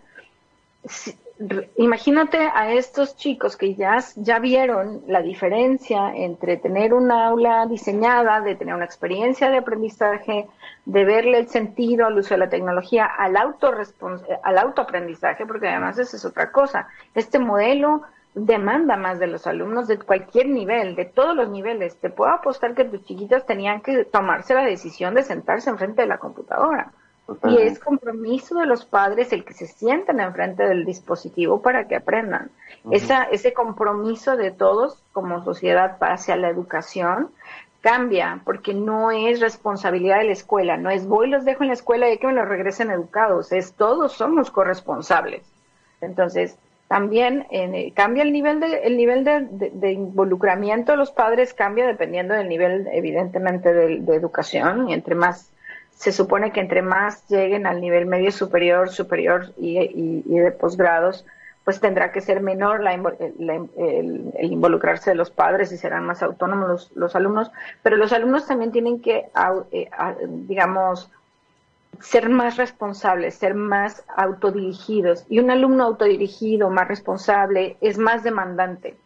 imagínate 1.77 2.37
a 2.53 2.71
estos 2.73 3.15
chicos 3.15 3.57
que 3.57 3.75
ya, 3.75 3.97
ya 4.15 4.39
vieron 4.39 5.03
la 5.07 5.21
diferencia 5.21 6.15
entre 6.15 6.57
tener 6.57 6.93
un 6.93 7.11
aula 7.11 7.65
diseñada, 7.65 8.41
de 8.41 8.55
tener 8.55 8.75
una 8.75 8.85
experiencia 8.85 9.49
de 9.49 9.57
aprendizaje, 9.57 10.47
de 10.85 11.05
verle 11.05 11.39
el 11.39 11.47
sentido 11.47 12.05
al 12.05 12.17
uso 12.17 12.33
de 12.33 12.39
la 12.39 12.49
tecnología, 12.49 13.05
al, 13.05 13.35
al 13.35 14.57
autoaprendizaje, 14.57 15.45
porque 15.45 15.67
además 15.67 15.97
esa 15.97 16.17
es 16.17 16.25
otra 16.25 16.51
cosa. 16.51 16.87
Este 17.15 17.39
modelo 17.39 18.03
demanda 18.35 18.95
más 18.97 19.19
de 19.19 19.27
los 19.27 19.45
alumnos 19.45 19.87
de 19.87 19.99
cualquier 19.99 20.47
nivel, 20.47 20.95
de 20.95 21.05
todos 21.05 21.35
los 21.35 21.49
niveles. 21.49 21.97
Te 21.97 22.09
puedo 22.09 22.31
apostar 22.31 22.73
que 22.73 22.85
tus 22.85 23.05
chiquitas 23.05 23.45
tenían 23.45 23.81
que 23.81 24.05
tomarse 24.05 24.53
la 24.53 24.63
decisión 24.63 25.13
de 25.13 25.23
sentarse 25.23 25.69
enfrente 25.69 26.01
de 26.01 26.07
la 26.07 26.17
computadora 26.17 26.91
y 27.45 27.57
es 27.57 27.79
compromiso 27.79 28.59
de 28.59 28.65
los 28.65 28.85
padres 28.85 29.31
el 29.31 29.45
que 29.45 29.53
se 29.53 29.67
sientan 29.67 30.19
enfrente 30.19 30.63
del 30.63 30.85
dispositivo 30.85 31.61
para 31.61 31.87
que 31.87 31.95
aprendan. 31.95 32.51
Esa, 32.91 33.23
ese 33.23 33.53
compromiso 33.53 34.35
de 34.35 34.51
todos 34.51 35.01
como 35.13 35.43
sociedad 35.43 35.97
hacia 36.01 36.35
la 36.35 36.49
educación 36.49 37.29
cambia 37.79 38.41
porque 38.43 38.73
no 38.73 39.11
es 39.11 39.39
responsabilidad 39.39 40.19
de 40.19 40.25
la 40.25 40.31
escuela, 40.33 40.77
no 40.77 40.89
es 40.89 41.07
voy 41.07 41.29
los 41.29 41.45
dejo 41.45 41.63
en 41.63 41.69
la 41.69 41.73
escuela 41.73 42.09
y 42.09 42.17
que 42.17 42.27
me 42.27 42.33
los 42.33 42.47
regresen 42.47 42.91
educados, 42.91 43.51
es 43.51 43.73
todos 43.73 44.13
somos 44.13 44.51
corresponsables. 44.51 45.43
Entonces, 46.01 46.57
también 46.89 47.47
eh, 47.51 47.93
cambia 47.95 48.23
el 48.23 48.33
nivel 48.33 48.59
de 48.59 48.79
el 48.83 48.97
nivel 48.97 49.23
de, 49.23 49.91
involucramiento 49.91 50.91
de 50.91 50.97
los 50.97 51.11
padres 51.11 51.53
cambia 51.53 51.87
dependiendo 51.87 52.33
del 52.33 52.49
nivel 52.49 52.87
evidentemente 52.91 53.73
de, 53.73 54.01
de 54.01 54.15
educación 54.15 54.89
y 54.89 54.93
entre 54.93 55.15
más 55.15 55.52
se 55.95 56.11
supone 56.11 56.51
que 56.51 56.59
entre 56.59 56.81
más 56.81 57.27
lleguen 57.27 57.65
al 57.65 57.81
nivel 57.81 58.05
medio 58.05 58.31
superior, 58.31 58.89
superior 58.89 59.53
y, 59.57 60.23
de 60.23 60.51
posgrados, 60.51 61.25
pues 61.63 61.79
tendrá 61.79 62.11
que 62.11 62.19
ser 62.19 62.41
menor 62.41 62.81
la, 62.81 62.93
el, 62.93 64.31
involucrarse 64.41 65.11
de 65.11 65.15
los 65.15 65.31
padres 65.31 65.71
y 65.71 65.77
serán 65.77 66.05
más 66.05 66.21
autónomos 66.21 66.91
los, 66.93 67.15
alumnos, 67.15 67.51
pero 67.81 67.95
los 67.95 68.11
alumnos 68.11 68.45
también 68.45 68.71
tienen 68.71 69.01
que, 69.01 69.29
eh, 69.71 69.89
digamos, 70.27 71.09
ser 72.01 72.29
más 72.29 72.57
responsables, 72.57 73.35
ser 73.35 73.53
más 73.55 74.03
autodirigidos. 74.17 75.25
Y 75.29 75.39
un 75.39 75.51
alumno 75.51 75.85
autodirigido, 75.85 76.69
más 76.69 76.87
responsable, 76.87 77.77
es 77.79 77.97
más 77.97 78.23
demandante, 78.23 78.97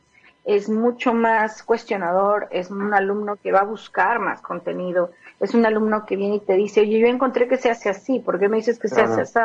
es 0.48 0.70
mucho 0.70 1.14
más 1.14 1.62
cuestionador, 1.62 2.48
es 2.52 2.72
un 2.72 2.94
alumno 2.94 3.36
que 3.36 3.52
va 3.52 3.60
a 3.60 3.66
buscar 3.66 4.20
más 4.20 4.42
contenido, 4.42 5.12
es 5.42 5.54
un 5.54 5.66
alumno 5.66 6.06
que 6.06 6.16
viene 6.16 6.36
y 6.36 6.40
te 6.40 6.54
dice, 6.54 6.80
oye, 6.80 7.00
yo 7.00 7.08
encontré 7.08 7.50
que 7.50 7.58
se 7.58 7.70
hace 7.70 7.90
así, 7.90 8.20
¿por 8.20 8.40
qué 8.40 8.48
me 8.48 8.56
dices 8.56 8.80
que 8.80 8.88
se 8.88 9.02
hace 9.02 9.22
así? 9.22 9.40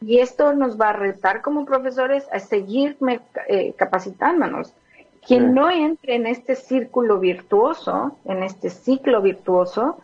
Y 0.00 0.20
esto 0.20 0.54
nos 0.54 0.80
va 0.80 0.88
a 0.88 0.94
retar 0.94 1.42
como 1.42 1.66
profesores 1.66 2.26
a 2.32 2.38
seguir 2.38 2.96
eh, 3.46 3.74
capacitándonos. 3.76 4.72
Quien 5.24 5.54
no 5.54 5.70
entre 5.70 6.14
en 6.14 6.26
este 6.26 6.56
círculo 6.56 7.20
virtuoso, 7.20 8.16
en 8.24 8.42
este 8.42 8.70
ciclo 8.70 9.20
virtuoso, 9.20 9.98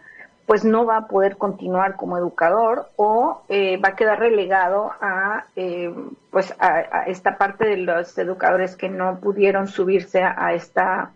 pues 0.49 0.65
no 0.65 0.87
va 0.87 0.97
a 0.97 1.07
poder 1.09 1.37
continuar 1.37 1.97
como 1.97 2.17
educador 2.17 2.89
o 2.97 3.43
eh, 3.51 3.77
va 3.77 3.91
a 3.91 3.97
quedar 3.97 4.19
relegado 4.19 4.91
a 4.99 5.45
eh, 5.57 5.95
pues 6.31 6.55
a, 6.59 7.03
esta 7.07 7.37
parte 7.37 7.67
de 7.67 7.77
los 7.77 8.17
educadores 8.17 8.75
que 8.75 8.89
no 8.89 9.21
pudieron 9.21 9.69
subirse 9.69 10.23
a 10.23 10.55
esta 10.55 11.13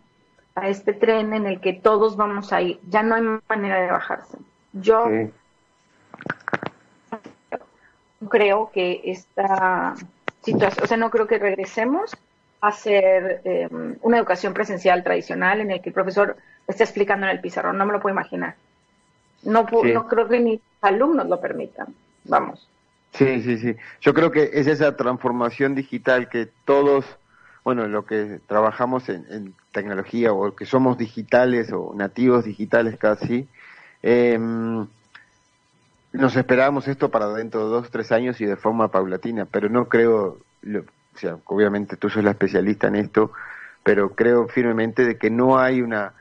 a 0.55 0.69
este 0.69 0.93
tren 0.93 1.33
en 1.33 1.47
el 1.47 1.61
que 1.61 1.73
todos 1.73 2.15
vamos 2.19 2.53
a 2.53 2.61
ir. 2.61 2.79
Ya 2.91 3.03
no 3.03 3.15
hay 3.15 3.23
manera 3.49 3.81
de 3.81 3.91
bajarse. 3.91 4.37
Yo 4.75 5.07
creo 8.29 8.71
que 8.71 9.01
esta 9.05 9.95
situación, 10.43 10.85
o 10.85 10.87
sea, 10.87 10.99
no 10.99 11.09
creo 11.09 11.27
que 11.27 11.39
regresemos 11.39 12.15
a 12.61 12.69
hacer 12.69 13.41
em, 13.45 13.97
una 14.03 14.19
educación 14.19 14.53
presencial 14.53 15.03
tradicional 15.03 15.63
en 15.63 15.71
el 15.71 15.81
que 15.81 15.89
el 15.89 15.95
profesor 15.95 16.37
esté 16.67 16.85
explicando 16.85 17.25
en 17.25 17.33
el 17.33 17.41
pizarrón. 17.41 17.79
No 17.79 17.87
me 17.87 17.95
lo 17.95 18.01
puedo 18.01 18.13
imaginar. 18.13 18.57
No, 19.43 19.67
no 19.71 20.09
creo 20.09 20.29
que 20.29 20.41
ni 20.41 20.61
alumnos 20.81 21.29
lo 21.29 21.41
permitan. 21.41 21.89
Vamos. 22.25 22.69
Sí, 23.13 23.43
sí, 23.43 23.59
sí. 23.59 23.77
Yo 24.01 24.15
creo 24.15 24.31
que 24.31 24.51
es 24.55 24.67
esa 24.67 24.97
transformación 24.97 25.75
digital 25.75 26.29
que 26.29 26.49
todos 26.65 27.05
bueno, 27.65 27.87
lo 27.87 28.05
que 28.05 28.41
trabajamos 28.47 29.09
en, 29.09 29.55
tecnología 29.73 30.33
o 30.33 30.55
que 30.55 30.67
somos 30.67 30.99
digitales 30.99 31.73
o 31.73 31.95
nativos 31.95 32.45
digitales 32.45 32.99
casi, 32.99 33.49
em, 34.03 34.87
nos 36.13 36.37
esperábamos 36.37 36.89
esto 36.89 37.11
para 37.11 37.29
dentro 37.29 37.65
de 37.65 37.71
dos, 37.71 37.91
tres 37.91 38.13
años 38.13 38.41
y 38.41 38.45
de 38.45 38.57
forma 38.57 38.89
paulatina, 38.89 39.47
pero 39.47 39.71
no 39.71 39.89
creo, 39.89 40.39
o 40.63 41.19
sea, 41.19 41.39
obviamente 41.47 41.97
tú 41.97 42.11
sos 42.11 42.23
la 42.23 42.33
especialista 42.33 42.89
en 42.89 42.97
esto, 42.97 43.33
pero 43.83 44.15
creo 44.15 44.47
firmemente 44.49 45.07
de 45.07 45.17
que 45.17 45.31
no 45.31 45.59
hay 45.59 45.81
una, 45.81 46.13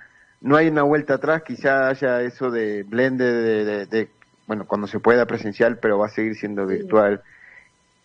no 0.41 0.58
hay 0.58 0.67
una 0.67 0.84
vuelta 0.84 1.15
atrás, 1.15 1.43
quizá 1.43 1.88
haya 1.88 2.21
eso 2.21 2.51
de 2.51 2.84
blende 2.84 3.25
de, 3.32 3.86
de, 3.86 4.10
bueno, 4.47 4.65
cuando 4.65 4.88
se 4.88 4.99
pueda 4.99 5.25
presencial, 5.25 5.77
pero 5.80 5.97
va 5.97 6.08
a 6.08 6.10
seguir 6.10 6.36
siendo 6.36 6.65
virtual. 6.65 7.21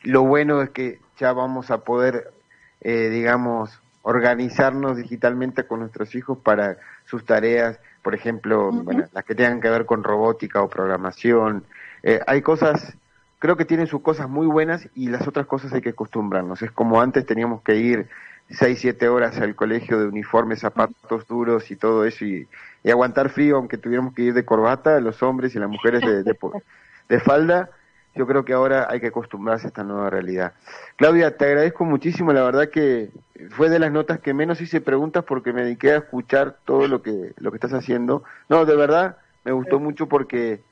Lo 0.02 0.22
bueno 0.22 0.62
es 0.62 0.70
que 0.70 1.00
ya 1.18 1.32
vamos 1.32 1.70
a 1.70 1.78
poder 1.78 2.32
eh, 2.80 3.08
digamos, 3.10 3.80
organizarnos 4.02 4.96
digitalmente 4.96 5.64
con 5.64 5.80
nuestros 5.80 6.14
hijos 6.14 6.38
para 6.38 6.76
sus 7.04 7.24
tareas, 7.24 7.80
por 8.02 8.14
ejemplo, 8.14 8.70
bueno, 8.70 9.06
las 9.12 9.24
que 9.24 9.34
tengan 9.34 9.60
que 9.60 9.70
ver 9.70 9.86
con 9.86 10.04
robótica 10.04 10.62
o 10.62 10.68
programación. 10.68 11.64
Eh, 12.02 12.20
hay 12.26 12.42
cosas, 12.42 12.96
creo 13.38 13.56
que 13.56 13.64
tienen 13.64 13.86
sus 13.86 14.02
cosas 14.02 14.28
muy 14.28 14.46
buenas 14.46 14.88
y 14.94 15.08
las 15.08 15.26
otras 15.26 15.46
cosas 15.46 15.72
hay 15.72 15.80
que 15.80 15.90
acostumbrarnos. 15.90 16.62
Es 16.62 16.70
como 16.70 17.00
antes 17.00 17.26
teníamos 17.26 17.62
que 17.62 17.76
ir 17.76 18.08
seis, 18.50 18.78
siete 18.80 19.08
horas 19.08 19.38
al 19.38 19.54
colegio 19.54 19.98
de 19.98 20.06
uniformes, 20.06 20.60
zapatos 20.60 21.26
duros 21.26 21.70
y 21.70 21.76
todo 21.76 22.04
eso 22.04 22.24
y, 22.24 22.48
aguantar 22.88 23.30
frío, 23.30 23.56
aunque 23.56 23.78
tuviéramos 23.78 24.14
que 24.14 24.22
ir 24.22 24.34
de 24.34 24.44
corbata, 24.44 25.00
los 25.00 25.20
hombres 25.20 25.56
y 25.56 25.58
las 25.58 25.68
mujeres 25.68 26.02
de, 26.02 26.22
de, 26.22 26.36
de 27.08 27.20
falda 27.20 27.70
yo 28.16 28.26
creo 28.26 28.44
que 28.44 28.54
ahora 28.54 28.88
hay 28.90 28.98
que 28.98 29.08
acostumbrarse 29.08 29.66
a 29.66 29.68
esta 29.68 29.84
nueva 29.84 30.08
realidad. 30.10 30.54
Claudia, 30.96 31.36
te 31.36 31.44
agradezco 31.44 31.84
muchísimo, 31.84 32.32
la 32.32 32.42
verdad 32.42 32.70
que 32.70 33.10
fue 33.50 33.68
de 33.68 33.78
las 33.78 33.92
notas 33.92 34.20
que 34.20 34.32
menos 34.32 34.60
hice 34.60 34.80
preguntas 34.80 35.22
porque 35.24 35.52
me 35.52 35.62
dediqué 35.62 35.92
a 35.92 35.98
escuchar 35.98 36.56
todo 36.64 36.88
lo 36.88 37.02
que, 37.02 37.34
lo 37.36 37.50
que 37.50 37.56
estás 37.58 37.74
haciendo. 37.74 38.24
No, 38.48 38.64
de 38.64 38.74
verdad, 38.74 39.18
me 39.44 39.52
gustó 39.52 39.78
mucho 39.78 40.08
porque 40.08 40.62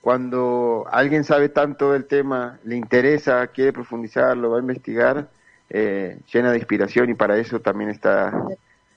cuando 0.00 0.84
alguien 0.90 1.22
sabe 1.22 1.48
tanto 1.48 1.92
del 1.92 2.06
tema, 2.06 2.58
le 2.64 2.76
interesa, 2.76 3.46
quiere 3.48 3.72
profundizar, 3.72 4.36
lo 4.36 4.50
va 4.50 4.56
a 4.56 4.60
investigar, 4.60 5.28
eh, 5.70 6.18
llena 6.32 6.50
de 6.50 6.58
inspiración 6.58 7.10
y 7.10 7.14
para 7.14 7.38
eso 7.38 7.60
también 7.60 7.90
está 7.90 8.32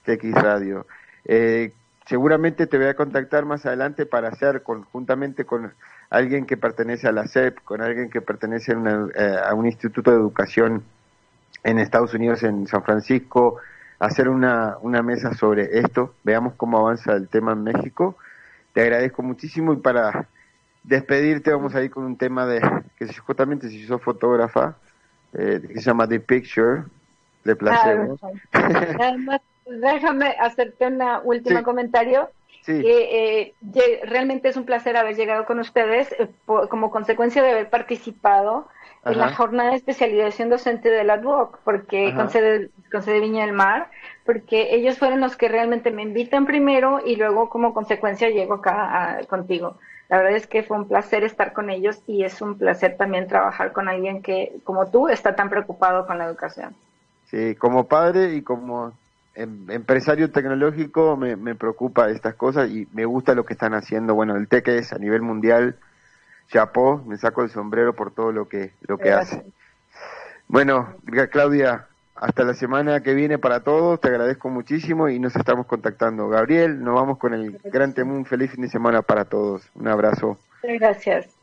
TX 0.05 0.33
Radio. 0.33 0.85
Eh, 1.25 1.71
seguramente 2.05 2.67
te 2.67 2.77
voy 2.77 2.87
a 2.87 2.95
contactar 2.95 3.45
más 3.45 3.65
adelante 3.65 4.05
para 4.05 4.29
hacer 4.29 4.63
conjuntamente 4.63 5.45
con 5.45 5.73
alguien 6.09 6.45
que 6.45 6.57
pertenece 6.57 7.07
a 7.07 7.11
la 7.11 7.27
SEP, 7.27 7.59
con 7.63 7.81
alguien 7.81 8.09
que 8.09 8.21
pertenece 8.21 8.73
a, 8.73 9.49
a 9.49 9.53
un 9.53 9.65
instituto 9.65 10.11
de 10.11 10.17
educación 10.17 10.83
en 11.63 11.79
Estados 11.79 12.13
Unidos, 12.13 12.43
en 12.43 12.67
San 12.67 12.83
Francisco, 12.83 13.59
hacer 13.99 14.27
una, 14.27 14.77
una 14.81 15.01
mesa 15.01 15.33
sobre 15.33 15.79
esto, 15.79 16.13
veamos 16.23 16.53
cómo 16.55 16.77
avanza 16.77 17.13
el 17.13 17.29
tema 17.29 17.53
en 17.53 17.63
México. 17.63 18.17
Te 18.73 18.81
agradezco 18.81 19.23
muchísimo 19.23 19.73
y 19.73 19.77
para 19.77 20.27
despedirte 20.83 21.51
vamos 21.51 21.73
a 21.75 21.81
ir 21.81 21.91
con 21.91 22.03
un 22.03 22.17
tema 22.17 22.45
de 22.45 22.61
que 22.97 23.07
justamente 23.13 23.69
si 23.69 23.85
sos 23.85 24.01
fotógrafa, 24.01 24.75
eh, 25.33 25.61
que 25.67 25.75
se 25.75 25.81
llama 25.81 26.07
The 26.07 26.19
Picture, 26.19 26.83
de 27.43 27.55
placebo. 27.55 28.19
déjame 29.65 30.35
hacerte 30.39 30.87
un 30.87 31.01
último 31.23 31.63
comentario. 31.63 32.29
Sí. 32.61 32.81
Eh, 32.85 33.53
realmente 34.03 34.47
es 34.47 34.55
un 34.55 34.65
placer 34.65 34.95
haber 34.95 35.15
llegado 35.15 35.45
con 35.45 35.59
ustedes 35.59 36.13
eh, 36.17 36.29
como 36.45 36.91
consecuencia 36.91 37.43
de 37.43 37.51
haber 37.51 37.69
participado 37.69 38.67
en 39.05 39.17
la 39.17 39.33
jornada 39.33 39.71
de 39.71 39.75
especialización 39.75 40.49
docente 40.49 40.89
de 40.89 41.03
la 41.03 41.17
DUOC, 41.17 41.59
porque 41.65 42.13
con 42.15 42.29
sede, 42.29 42.69
con 42.89 43.03
sede 43.03 43.19
Viña 43.19 43.45
del 43.45 43.53
Mar, 43.53 43.89
porque 44.25 44.75
ellos 44.75 44.97
fueron 44.97 45.19
los 45.19 45.35
que 45.35 45.49
realmente 45.49 45.91
me 45.91 46.03
invitan 46.03 46.45
primero 46.45 47.01
y 47.05 47.17
luego 47.17 47.49
como 47.49 47.73
consecuencia 47.73 48.29
llego 48.29 48.53
acá 48.53 49.19
contigo. 49.27 49.77
La 50.09 50.17
verdad 50.17 50.35
es 50.35 50.47
que 50.47 50.63
fue 50.63 50.77
un 50.77 50.87
placer 50.87 51.23
estar 51.23 51.53
con 51.53 51.69
ellos 51.69 52.01
y 52.07 52.23
es 52.23 52.41
un 52.41 52.57
placer 52.57 52.97
también 52.97 53.27
trabajar 53.27 53.71
con 53.73 53.87
alguien 53.87 54.21
que, 54.21 54.59
como 54.63 54.89
tú, 54.89 55.07
está 55.09 55.35
tan 55.35 55.49
preocupado 55.49 56.05
con 56.05 56.17
la 56.17 56.25
educación. 56.25 56.75
Sí, 57.25 57.55
como 57.55 57.87
padre 57.87 58.35
y 58.35 58.41
como 58.41 58.93
em, 59.33 59.69
empresario 59.71 60.31
tecnológico 60.31 61.17
me, 61.17 61.35
me 61.35 61.55
preocupa 61.55 62.09
estas 62.09 62.35
cosas 62.35 62.69
y 62.69 62.87
me 62.93 63.05
gusta 63.05 63.33
lo 63.33 63.45
que 63.45 63.53
están 63.53 63.73
haciendo. 63.73 64.13
Bueno, 64.13 64.35
el 64.35 64.47
TEC 64.47 64.67
es 64.67 64.93
a 64.93 64.99
nivel 64.99 65.21
mundial 65.21 65.77
chapó, 66.47 67.03
me 67.05 67.17
saco 67.17 67.41
el 67.41 67.49
sombrero 67.49 67.93
por 67.95 68.11
todo 68.11 68.31
lo 68.31 68.47
que, 68.47 68.73
lo 68.81 68.97
que 68.97 69.11
hace. 69.11 69.43
Bueno, 70.47 70.95
Claudia, 71.31 71.87
hasta 72.15 72.43
la 72.43 72.53
semana 72.53 73.01
que 73.01 73.13
viene 73.13 73.37
para 73.37 73.61
todos, 73.61 73.99
te 73.99 74.07
agradezco 74.07 74.49
muchísimo 74.49 75.09
y 75.09 75.19
nos 75.19 75.35
estamos 75.35 75.65
contactando. 75.65 76.29
Gabriel, 76.29 76.83
nos 76.83 76.95
vamos 76.95 77.17
con 77.17 77.33
el 77.33 77.59
Gran 77.63 77.93
Temún, 77.93 78.25
feliz 78.25 78.51
fin 78.51 78.61
de 78.61 78.69
semana 78.69 79.01
para 79.01 79.25
todos. 79.25 79.69
Un 79.75 79.87
abrazo. 79.87 80.37
Gracias. 80.61 81.42